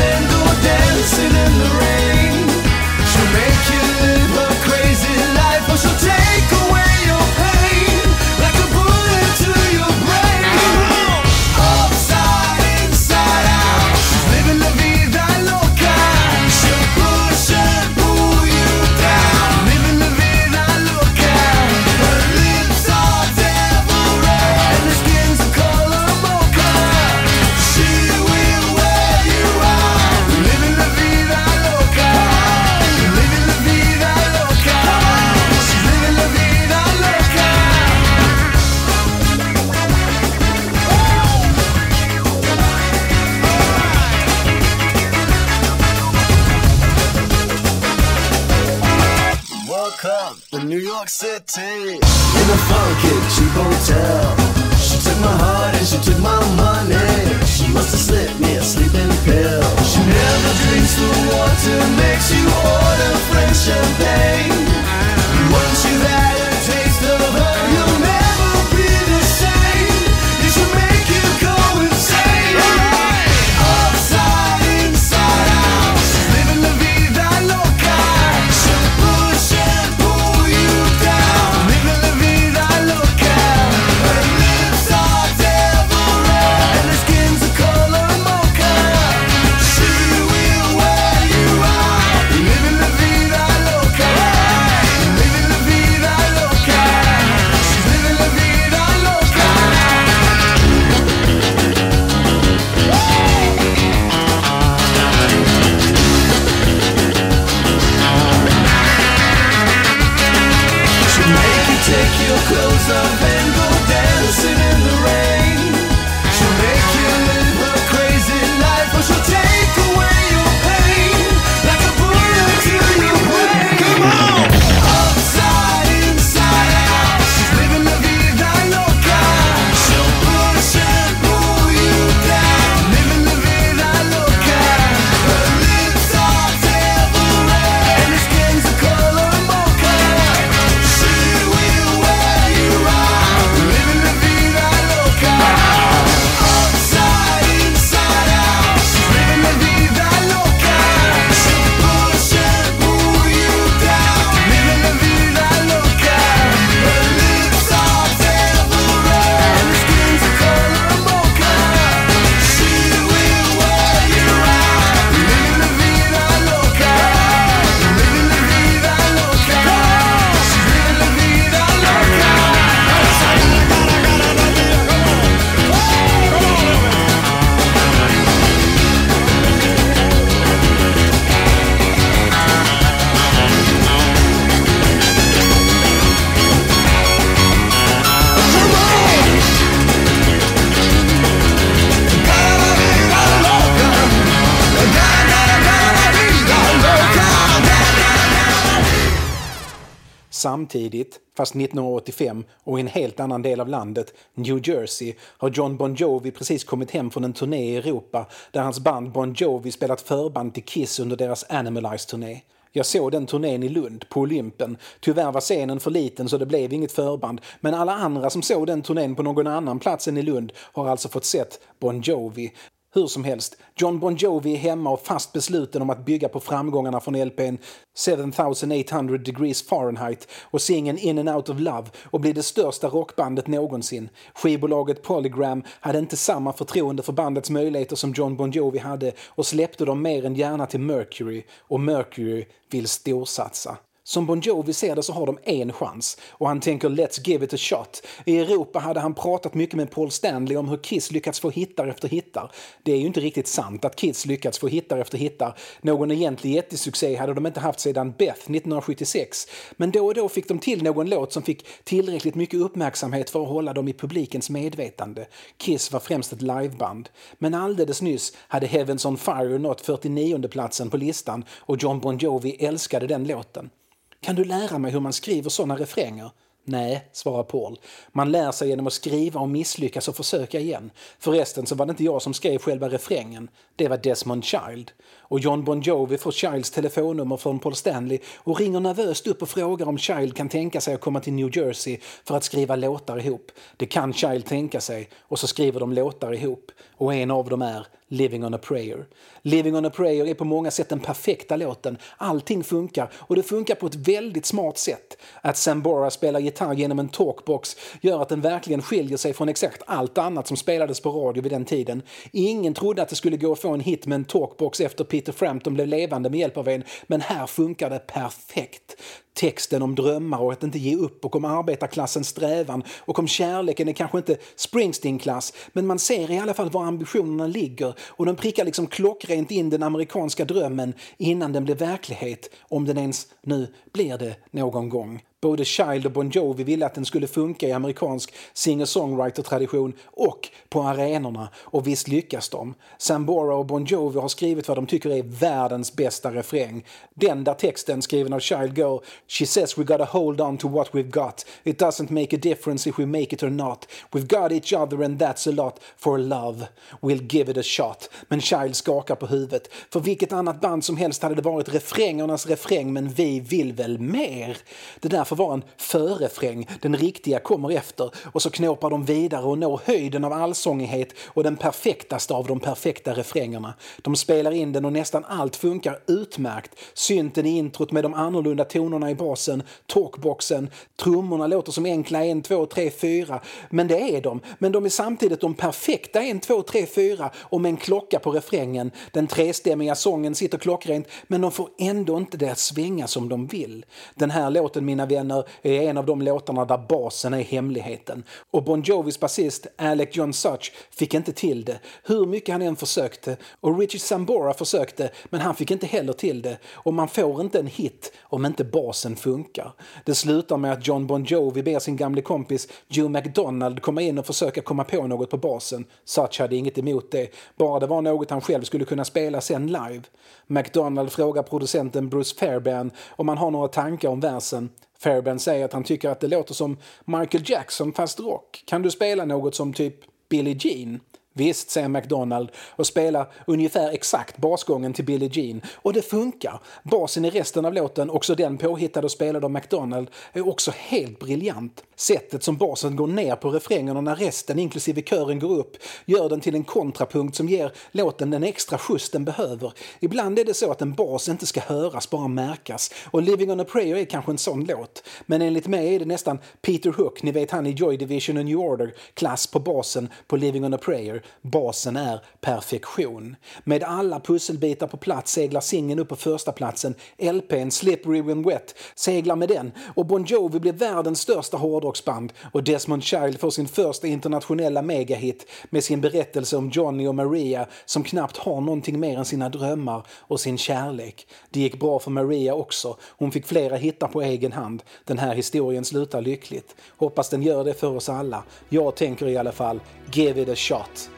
Samtidigt, 200.66 201.20
fast 201.36 201.56
1985 201.56 202.44
och 202.64 202.78
i 202.78 202.80
en 202.80 202.86
helt 202.86 203.20
annan 203.20 203.42
del 203.42 203.60
av 203.60 203.68
landet, 203.68 204.14
New 204.34 204.68
Jersey, 204.68 205.14
har 205.20 205.50
John 205.50 205.76
Bon 205.76 205.94
Jovi 205.94 206.30
precis 206.30 206.64
kommit 206.64 206.90
hem 206.90 207.10
från 207.10 207.24
en 207.24 207.32
turné 207.32 207.72
i 207.72 207.76
Europa 207.76 208.26
där 208.52 208.62
hans 208.62 208.80
band 208.80 209.12
Bon 209.12 209.34
Jovi 209.36 209.72
spelat 209.72 210.00
förband 210.00 210.54
till 210.54 210.62
Kiss 210.62 211.00
under 211.00 211.16
deras 211.16 211.44
Animalize-turné. 211.48 212.40
Jag 212.72 212.86
såg 212.86 213.12
den 213.12 213.26
turnén 213.26 213.62
i 213.62 213.68
Lund, 213.68 214.08
på 214.08 214.20
Olympen. 214.20 214.76
Tyvärr 215.00 215.32
var 215.32 215.40
scenen 215.40 215.80
för 215.80 215.90
liten 215.90 216.28
så 216.28 216.38
det 216.38 216.46
blev 216.46 216.72
inget 216.72 216.92
förband, 216.92 217.40
men 217.60 217.74
alla 217.74 217.92
andra 217.92 218.30
som 218.30 218.42
såg 218.42 218.66
den 218.66 218.82
turnén 218.82 219.16
på 219.16 219.22
någon 219.22 219.46
annan 219.46 219.78
plats 219.78 220.08
än 220.08 220.16
i 220.16 220.22
Lund 220.22 220.52
har 220.56 220.88
alltså 220.88 221.08
fått 221.08 221.24
sett 221.24 221.60
Bon 221.80 222.00
Jovi. 222.00 222.52
Hur 222.96 223.06
som 223.06 223.24
helst, 223.24 223.56
John 223.74 223.98
Bon 223.98 224.16
Jovi 224.16 224.52
är 224.52 224.58
hemma 224.58 224.90
och 224.90 225.00
fast 225.00 225.32
besluten 225.32 225.82
om 225.82 225.90
att 225.90 226.04
bygga 226.04 226.28
på 226.28 226.40
framgångarna 226.40 227.00
från 227.00 227.24
LPn 227.24 227.58
7800 228.06 229.18
degrees 229.18 229.62
Fahrenheit 229.62 230.28
och 230.42 230.62
singeln 230.62 230.98
In 230.98 231.18
and 231.18 231.28
Out 231.28 231.48
of 231.48 231.60
Love 231.60 231.88
och 232.04 232.20
bli 232.20 232.32
det 232.32 232.42
största 232.42 232.88
rockbandet 232.88 233.46
någonsin. 233.46 234.08
Skivbolaget 234.34 235.02
Polygram 235.02 235.62
hade 235.80 235.98
inte 235.98 236.16
samma 236.16 236.52
förtroende 236.52 237.02
för 237.02 237.12
bandets 237.12 237.50
möjligheter 237.50 237.96
som 237.96 238.12
John 238.12 238.36
Bon 238.36 238.50
Jovi 238.50 238.78
hade 238.78 239.12
och 239.26 239.46
släppte 239.46 239.84
dem 239.84 240.02
mer 240.02 240.24
än 240.24 240.34
gärna 240.34 240.66
till 240.66 240.80
Mercury 240.80 241.44
och 241.60 241.80
Mercury 241.80 242.44
vill 242.70 242.88
storsatsa. 242.88 243.78
Som 244.08 244.26
Bon 244.26 244.40
Jovi 244.40 244.72
ser 244.72 244.96
det 244.96 245.02
så 245.02 245.12
har 245.12 245.26
de 245.26 245.38
en 245.44 245.72
chans 245.72 246.18
och 246.30 246.48
han 246.48 246.60
tänker 246.60 246.88
“Let's 246.88 247.28
give 247.28 247.44
it 247.44 247.54
a 247.54 247.56
shot”. 247.56 248.02
I 248.24 248.38
Europa 248.38 248.78
hade 248.78 249.00
han 249.00 249.14
pratat 249.14 249.54
mycket 249.54 249.76
med 249.76 249.90
Paul 249.90 250.10
Stanley 250.10 250.56
om 250.56 250.68
hur 250.68 250.76
Kiss 250.76 251.10
lyckats 251.10 251.40
få 251.40 251.50
hittar 251.50 251.88
efter 251.88 252.08
hittar. 252.08 252.52
Det 252.82 252.92
är 252.92 252.96
ju 252.96 253.06
inte 253.06 253.20
riktigt 253.20 253.48
sant 253.48 253.84
att 253.84 253.96
Kiss 253.96 254.26
lyckats 254.26 254.58
få 254.58 254.68
hittar 254.68 254.98
efter 254.98 255.18
hittar. 255.18 255.58
Någon 255.80 256.10
egentlig 256.10 256.54
jättesuccé 256.54 257.16
hade 257.16 257.34
de 257.34 257.46
inte 257.46 257.60
haft 257.60 257.80
sedan 257.80 258.14
Beth 258.18 258.30
1976. 258.30 259.46
Men 259.76 259.90
då 259.90 260.06
och 260.06 260.14
då 260.14 260.28
fick 260.28 260.48
de 260.48 260.58
till 260.58 260.82
någon 260.82 261.08
låt 261.08 261.32
som 261.32 261.42
fick 261.42 261.66
tillräckligt 261.84 262.34
mycket 262.34 262.60
uppmärksamhet 262.60 263.30
för 263.30 263.42
att 263.42 263.48
hålla 263.48 263.72
dem 263.72 263.88
i 263.88 263.92
publikens 263.92 264.50
medvetande. 264.50 265.26
Kiss 265.56 265.92
var 265.92 266.00
främst 266.00 266.32
ett 266.32 266.42
liveband. 266.42 267.08
Men 267.38 267.54
alldeles 267.54 268.02
nyss 268.02 268.32
hade 268.36 268.66
Heavens 268.66 269.06
on 269.06 269.16
Fire 269.16 269.58
nått 269.58 269.80
49 269.80 270.48
platsen 270.48 270.90
på 270.90 270.96
listan 270.96 271.44
och 271.58 271.82
John 271.82 272.00
Bon 272.00 272.18
Jovi 272.18 272.50
älskade 272.50 273.06
den 273.06 273.24
låten. 273.24 273.70
Kan 274.20 274.36
du 274.36 274.44
lära 274.44 274.78
mig 274.78 274.92
hur 274.92 275.00
man 275.00 275.12
skriver 275.12 275.50
såna 275.50 275.76
refränger? 275.76 276.30
Nej, 276.68 277.08
svarar 277.12 277.42
Paul. 277.42 277.78
Man 278.12 278.32
lär 278.32 278.52
sig 278.52 278.68
genom 278.68 278.86
att 278.86 278.92
skriva 278.92 279.40
och 279.40 279.48
misslyckas 279.48 280.08
och 280.08 280.16
försöka 280.16 280.60
igen. 280.60 280.90
Förresten 281.18 281.66
så 281.66 281.74
var 281.74 281.86
det 281.86 281.90
inte 281.90 282.04
jag 282.04 282.22
som 282.22 282.34
skrev 282.34 282.58
själva 282.58 282.88
refrängen. 282.88 283.48
Det 283.76 283.88
var 283.88 283.96
Desmond 283.96 284.44
Child. 284.44 284.90
Och 285.28 285.40
John 285.40 285.64
Bon 285.64 285.80
Jovi 285.80 286.18
får 286.18 286.32
Childs 286.32 286.70
telefonnummer 286.70 287.36
från 287.36 287.58
Paul 287.58 287.74
Stanley 287.74 288.18
och 288.36 288.60
ringer 288.60 288.80
nervöst 288.80 289.26
upp 289.26 289.42
och 289.42 289.48
frågar 289.48 289.86
om 289.86 289.98
Child 289.98 290.36
kan 290.36 290.48
tänka 290.48 290.80
sig 290.80 290.94
att 290.94 291.00
komma 291.00 291.20
till 291.20 291.32
New 291.32 291.56
Jersey 291.56 291.98
för 292.24 292.36
att 292.36 292.44
skriva 292.44 292.76
låtar 292.76 293.18
ihop. 293.18 293.52
Det 293.76 293.86
kan 293.86 294.12
Child 294.12 294.46
tänka 294.46 294.80
sig 294.80 295.08
och 295.20 295.38
så 295.38 295.46
skriver 295.46 295.80
de 295.80 295.92
låtar 295.92 296.32
ihop. 296.32 296.70
Och 296.96 297.14
en 297.14 297.30
av 297.30 297.48
dem 297.48 297.62
är 297.62 297.86
Living 298.08 298.44
on 298.44 298.54
a 298.54 298.58
prayer. 298.58 299.06
Living 299.42 299.76
on 299.76 299.84
a 299.84 299.90
prayer 299.90 300.26
är 300.26 300.34
på 300.34 300.44
många 300.44 300.70
sätt 300.70 300.88
den 300.88 301.00
perfekta 301.00 301.56
låten. 301.56 301.98
Allting 302.16 302.64
funkar 302.64 303.12
och 303.14 303.36
det 303.36 303.42
funkar 303.42 303.74
på 303.74 303.86
ett 303.86 303.94
väldigt 303.94 304.46
smart 304.46 304.78
sätt. 304.78 305.16
Att 305.40 305.56
Sambora 305.56 306.10
spelar 306.10 306.40
gitarr 306.40 306.55
genom 306.76 306.98
en 306.98 307.08
talkbox 307.08 307.76
gör 308.00 308.22
att 308.22 308.28
den 308.28 308.40
verkligen 308.40 308.82
skiljer 308.82 309.16
sig 309.16 309.34
från 309.34 309.48
exakt 309.48 309.82
allt 309.86 310.18
annat 310.18 310.46
som 310.46 310.56
spelades 310.56 311.00
på 311.00 311.10
radio 311.10 311.42
vid 311.42 311.52
den 311.52 311.64
tiden. 311.64 312.02
Ingen 312.32 312.74
trodde 312.74 313.02
att 313.02 313.08
det 313.08 313.16
skulle 313.16 313.36
gå 313.36 313.52
att 313.52 313.58
få 313.58 313.68
en 313.68 313.80
hit 313.80 314.06
med 314.06 314.16
en 314.16 314.24
talkbox 314.24 314.80
efter 314.80 315.04
Peter 315.04 315.32
Frampton 315.32 315.74
blev 315.74 315.86
levande 315.86 316.30
med 316.30 316.40
hjälp 316.40 316.56
av 316.56 316.68
en, 316.68 316.84
men 317.06 317.20
här 317.20 317.46
funkar 317.46 317.90
det 317.90 317.98
perfekt 317.98 318.96
texten 319.36 319.82
om 319.82 319.94
drömmar 319.94 320.40
och 320.40 320.52
att 320.52 320.62
inte 320.62 320.78
ge 320.78 320.96
upp 320.96 321.24
och 321.24 321.36
om 321.36 321.44
arbetarklassens 321.44 322.28
strävan 322.28 322.82
och 322.98 323.18
om 323.18 323.28
kärleken 323.28 323.88
är 323.88 323.92
kanske 323.92 324.18
inte 324.18 324.36
Springsteen-klass 324.56 325.52
men 325.72 325.86
man 325.86 325.98
ser 325.98 326.30
i 326.30 326.38
alla 326.38 326.54
fall 326.54 326.70
var 326.70 326.84
ambitionerna 326.84 327.46
ligger 327.46 327.94
och 328.06 328.26
de 328.26 328.36
prickar 328.36 328.64
liksom 328.64 328.86
klockrent 328.86 329.50
in 329.50 329.70
den 329.70 329.82
amerikanska 329.82 330.44
drömmen 330.44 330.94
innan 331.16 331.52
den 331.52 331.64
blir 331.64 331.74
verklighet, 331.74 332.50
om 332.60 332.84
den 332.84 332.98
ens 332.98 333.26
nu 333.42 333.74
blir 333.92 334.18
det 334.18 334.36
någon 334.50 334.88
gång. 334.88 335.22
Både 335.46 335.64
Child 335.64 336.06
och 336.06 336.12
Bon 336.12 336.30
Jovi 336.30 336.64
ville 336.64 336.86
att 336.86 336.94
den 336.94 337.04
skulle 337.04 337.26
funka 337.26 337.68
i 337.68 337.72
amerikansk 337.72 338.34
singer-songwriter-tradition 338.54 339.92
och 340.06 340.48
på 340.68 340.82
arenorna, 340.82 341.48
och 341.56 341.86
visst 341.86 342.08
lyckas 342.08 342.48
de. 342.48 342.74
Sambora 342.98 343.56
och 343.56 343.66
Bon 343.66 343.84
Jovi 343.84 344.20
har 344.20 344.28
skrivit 344.28 344.68
vad 344.68 344.76
de 344.76 344.86
tycker 344.86 345.10
är 345.10 345.22
världens 345.22 345.96
bästa 345.96 346.30
refräng. 346.30 346.84
Den 347.14 347.44
där 347.44 347.54
texten, 347.54 348.02
skriven 348.02 348.32
av 348.32 348.40
Child, 348.40 348.76
går 348.76 349.02
“She 349.28 349.46
says 349.46 349.78
we 349.78 349.84
gotta 349.84 350.04
hold 350.04 350.40
on 350.40 350.58
to 350.58 350.68
what 350.68 350.90
we've 350.90 351.10
got. 351.10 351.46
It 351.64 351.82
doesn't 351.82 352.12
make 352.12 352.36
a 352.36 352.38
difference 352.42 352.90
if 352.90 352.98
we 352.98 353.06
make 353.06 353.34
it 353.34 353.42
or 353.42 353.50
not. 353.50 353.88
We've 354.12 354.40
got 354.40 354.52
each 354.52 354.72
other 354.72 355.04
and 355.04 355.22
that's 355.22 355.48
a 355.48 355.52
lot. 355.52 355.80
For 355.96 356.18
love, 356.18 356.66
we'll 357.00 357.26
give 357.32 357.50
it 357.50 357.56
a 357.58 357.62
shot.” 357.62 358.10
Men 358.28 358.40
Child 358.40 358.76
skakar 358.76 359.14
på 359.14 359.26
huvudet. 359.26 359.68
För 359.90 360.00
vilket 360.00 360.32
annat 360.32 360.60
band 360.60 360.84
som 360.84 360.96
helst 360.96 361.22
hade 361.22 361.34
det 361.34 361.42
varit 361.42 361.74
refrängernas 361.74 362.46
refräng, 362.46 362.92
men 362.92 363.08
vi 363.08 363.40
vill 363.40 363.72
väl 363.72 363.98
mer? 363.98 364.58
Det 365.00 365.08
där 365.08 365.24
får 365.36 365.44
vara 365.44 365.54
en 365.54 365.64
förefräng, 365.76 366.68
den 366.80 366.96
riktiga 366.96 367.38
kommer 367.38 367.72
efter 367.72 368.10
och 368.32 368.42
så 368.42 368.50
knåpar 368.50 368.90
de 368.90 369.04
vidare 369.04 369.44
och 369.44 369.58
når 369.58 369.80
höjden 369.84 370.24
av 370.24 370.32
allsångighet 370.32 371.14
och 371.26 371.42
den 371.42 371.56
perfektaste 371.56 372.34
av 372.34 372.46
de 372.46 372.60
perfekta 372.60 373.12
refrängerna. 373.12 373.74
De 374.02 374.16
spelar 374.16 374.50
in 374.50 374.72
den 374.72 374.84
och 374.84 374.92
nästan 374.92 375.24
allt 375.24 375.56
funkar 375.56 375.98
utmärkt. 376.06 376.70
Synten 376.94 377.46
i 377.46 377.58
introt 377.58 377.92
med 377.92 378.04
de 378.04 378.14
annorlunda 378.14 378.64
tonerna 378.64 379.10
i 379.10 379.14
basen, 379.14 379.62
talkboxen, 379.86 380.70
trummorna 380.96 381.46
låter 381.46 381.72
som 381.72 381.84
enkla 381.84 382.24
1, 382.24 382.44
2, 382.44 382.66
3, 382.66 382.90
4. 382.90 383.40
Men 383.70 383.88
det 383.88 384.16
är 384.16 384.20
de. 384.20 384.40
Men 384.58 384.72
de 384.72 384.84
är 384.84 384.88
samtidigt 384.88 385.40
de 385.40 385.54
perfekta 385.54 386.22
1, 386.22 386.42
2, 386.42 386.62
3, 386.62 386.86
4 386.86 387.30
och 387.36 387.60
med 387.60 387.68
en 387.68 387.76
klocka 387.76 388.18
på 388.18 388.30
refrängen. 388.30 388.90
Den 389.12 389.26
trestämmiga 389.26 389.94
sången 389.94 390.34
sitter 390.34 390.58
klockrent 390.58 391.06
men 391.26 391.40
de 391.40 391.52
får 391.52 391.68
ändå 391.78 392.16
inte 392.16 392.36
det 392.36 392.48
att 392.48 392.58
svänga 392.58 393.06
som 393.06 393.28
de 393.28 393.46
vill. 393.46 393.84
Den 394.14 394.30
här 394.30 394.50
låten, 394.50 394.84
mina 394.84 395.06
vänner 395.06 395.15
vänner, 395.16 395.44
är 395.62 395.82
en 395.82 395.98
av 395.98 396.06
de 396.06 396.22
låtarna 396.22 396.64
där 396.64 396.78
basen 396.88 397.34
är 397.34 397.42
hemligheten. 397.42 398.24
Och 398.50 398.64
Bon 398.64 398.82
Jovis 398.82 399.20
basist 399.20 399.66
Alec 399.76 400.08
John 400.12 400.32
Such 400.32 400.72
fick 400.90 401.14
inte 401.14 401.32
till 401.32 401.64
det, 401.64 401.78
hur 402.04 402.26
mycket 402.26 402.52
han 402.52 402.62
än 402.62 402.76
försökte. 402.76 403.36
Och 403.60 403.78
Richie 403.78 404.00
Sambora 404.00 404.54
försökte, 404.54 405.10
men 405.24 405.40
han 405.40 405.54
fick 405.54 405.70
inte 405.70 405.86
heller 405.86 406.12
till 406.12 406.42
det. 406.42 406.58
Och 406.72 406.94
man 406.94 407.08
får 407.08 407.40
inte 407.40 407.58
en 407.58 407.66
hit 407.66 408.12
om 408.22 408.46
inte 408.46 408.64
basen 408.64 409.16
funkar. 409.16 409.72
Det 410.04 410.14
slutar 410.14 410.56
med 410.56 410.72
att 410.72 410.86
John 410.86 411.06
Bon 411.06 411.24
Jovi 411.24 411.62
ber 411.62 411.78
sin 411.78 411.96
gamle 411.96 412.22
kompis 412.22 412.68
Joe 412.88 413.08
McDonald 413.08 413.82
komma 413.82 414.02
in 414.02 414.18
och 414.18 414.26
försöka 414.26 414.60
komma 414.60 414.84
på 414.84 415.06
något 415.06 415.30
på 415.30 415.36
basen. 415.36 415.84
Such 416.04 416.40
hade 416.40 416.56
inget 416.56 416.78
emot 416.78 417.10
det, 417.10 417.34
bara 417.56 417.80
det 417.80 417.86
var 417.86 418.02
något 418.02 418.30
han 418.30 418.40
själv 418.40 418.62
skulle 418.62 418.84
kunna 418.84 419.04
spela 419.04 419.40
sen 419.40 419.66
live. 419.66 420.02
McDonald 420.46 421.12
frågar 421.12 421.42
producenten 421.42 422.08
Bruce 422.08 422.36
Fairbairn 422.38 422.90
om 423.16 423.28
han 423.28 423.38
har 423.38 423.50
några 423.50 423.68
tankar 423.68 424.08
om 424.08 424.20
versen. 424.20 424.70
Fairbairn 424.98 425.38
säger 425.38 425.64
att 425.64 425.72
han 425.72 425.84
tycker 425.84 426.08
att 426.10 426.20
det 426.20 426.28
låter 426.28 426.54
som 426.54 426.76
Michael 427.04 427.50
Jackson 427.50 427.92
fast 427.92 428.20
rock. 428.20 428.62
Kan 428.66 428.82
du 428.82 428.90
spela 428.90 429.24
något 429.24 429.54
som 429.54 429.72
typ 429.72 429.94
Billie 430.28 430.56
Jean? 430.60 431.00
Visst, 431.38 431.70
säger 431.70 431.88
McDonald 431.88 432.50
och 432.56 432.86
spelar 432.86 433.32
ungefär 433.46 433.90
exakt 433.90 434.36
basgången 434.36 434.92
till 434.92 435.04
Billie 435.04 435.30
Jean. 435.32 435.60
Och 435.74 435.92
det 435.92 436.02
funkar. 436.02 436.60
Basen 436.82 437.24
i 437.24 437.30
resten 437.30 437.64
av 437.64 437.74
låten, 437.74 438.10
också 438.10 438.34
den 438.34 438.58
påhittad 438.58 439.00
och 439.00 439.10
spelad 439.10 439.44
av 439.44 439.50
McDonald, 439.50 440.10
är 440.32 440.48
också 440.48 440.72
helt 440.76 441.18
briljant. 441.18 441.84
Sättet 441.96 442.42
som 442.42 442.56
basen 442.56 442.96
går 442.96 443.06
ner 443.06 443.36
på 443.36 443.50
refrängen 443.50 443.96
och 443.96 444.04
när 444.04 444.16
resten, 444.16 444.58
inklusive 444.58 445.02
kören, 445.02 445.38
går 445.38 445.58
upp 445.58 445.76
gör 446.04 446.28
den 446.28 446.40
till 446.40 446.54
en 446.54 446.64
kontrapunkt 446.64 447.36
som 447.36 447.48
ger 447.48 447.72
låten 447.92 448.30
den 448.30 448.44
extra 448.44 448.78
skjuts 448.78 449.10
den 449.10 449.24
behöver. 449.24 449.72
Ibland 450.00 450.38
är 450.38 450.44
det 450.44 450.54
så 450.54 450.70
att 450.70 450.82
en 450.82 450.94
bas 450.94 451.28
inte 451.28 451.46
ska 451.46 451.60
höras, 451.60 452.10
bara 452.10 452.28
märkas. 452.28 452.90
Och 453.10 453.22
Living 453.22 453.50
on 453.50 453.60
a 453.60 453.64
prayer 453.64 453.96
är 453.96 454.04
kanske 454.04 454.32
en 454.32 454.38
sån 454.38 454.64
låt. 454.64 455.02
Men 455.26 455.42
enligt 455.42 455.66
mig 455.66 455.94
är 455.94 455.98
det 455.98 456.04
nästan 456.04 456.38
Peter 456.62 456.90
Hook, 456.90 457.22
ni 457.22 457.32
vet 457.32 457.50
han 457.50 457.66
i 457.66 457.70
Joy 457.70 457.96
Division 457.96 458.36
och 458.36 458.44
New 458.44 458.58
Order, 458.58 458.94
klass 459.14 459.46
på 459.46 459.58
basen 459.60 460.08
på 460.26 460.36
Living 460.36 460.64
on 460.64 460.74
a 460.74 460.78
prayer. 460.78 461.22
Basen 461.42 461.96
är 461.96 462.20
perfektion. 462.40 463.36
Med 463.64 463.82
alla 463.82 464.20
pusselbitar 464.20 464.86
på 464.86 464.96
plats 464.96 465.32
seglar 465.32 465.60
singeln 465.60 466.00
upp 466.00 466.08
på 466.08 466.16
första 466.16 466.52
platsen. 466.52 466.94
LPn 467.18 467.70
Slippery 467.70 468.22
When 468.22 468.42
Wet 468.42 468.74
seglar 468.94 469.36
med 469.36 469.48
den 469.48 469.72
och 469.94 470.06
Bon 470.06 470.24
Jovi 470.24 470.60
blir 470.60 470.72
världens 470.72 471.20
största 471.20 471.56
hårdrocksband 471.56 472.32
och 472.52 472.64
Desmond 472.64 473.02
Child 473.02 473.40
får 473.40 473.50
sin 473.50 473.68
första 473.68 474.06
internationella 474.06 474.82
megahit 474.82 475.46
med 475.70 475.84
sin 475.84 476.00
berättelse 476.00 476.56
om 476.56 476.70
Johnny 476.70 477.06
och 477.06 477.14
Maria 477.14 477.66
som 477.84 478.02
knappt 478.02 478.36
har 478.36 478.60
någonting 478.60 479.00
mer 479.00 479.18
än 479.18 479.24
sina 479.24 479.48
drömmar 479.48 480.06
och 480.10 480.40
sin 480.40 480.58
kärlek. 480.58 481.26
Det 481.50 481.60
gick 481.60 481.80
bra 481.80 481.98
för 481.98 482.10
Maria 482.10 482.54
också. 482.54 482.96
Hon 483.02 483.32
fick 483.32 483.46
flera 483.46 483.76
hittar 483.76 484.08
på 484.08 484.22
egen 484.22 484.52
hand. 484.52 484.82
Den 485.04 485.18
här 485.18 485.34
historien 485.34 485.84
slutar 485.84 486.20
lyckligt. 486.20 486.74
Hoppas 486.96 487.28
den 487.28 487.42
gör 487.42 487.64
det 487.64 487.74
för 487.74 487.96
oss 487.96 488.08
alla. 488.08 488.44
Jag 488.68 488.96
tänker 488.96 489.28
i 489.28 489.36
alla 489.36 489.52
fall, 489.52 489.80
give 490.12 490.42
it 490.42 490.48
a 490.48 490.56
shot. 490.56 491.15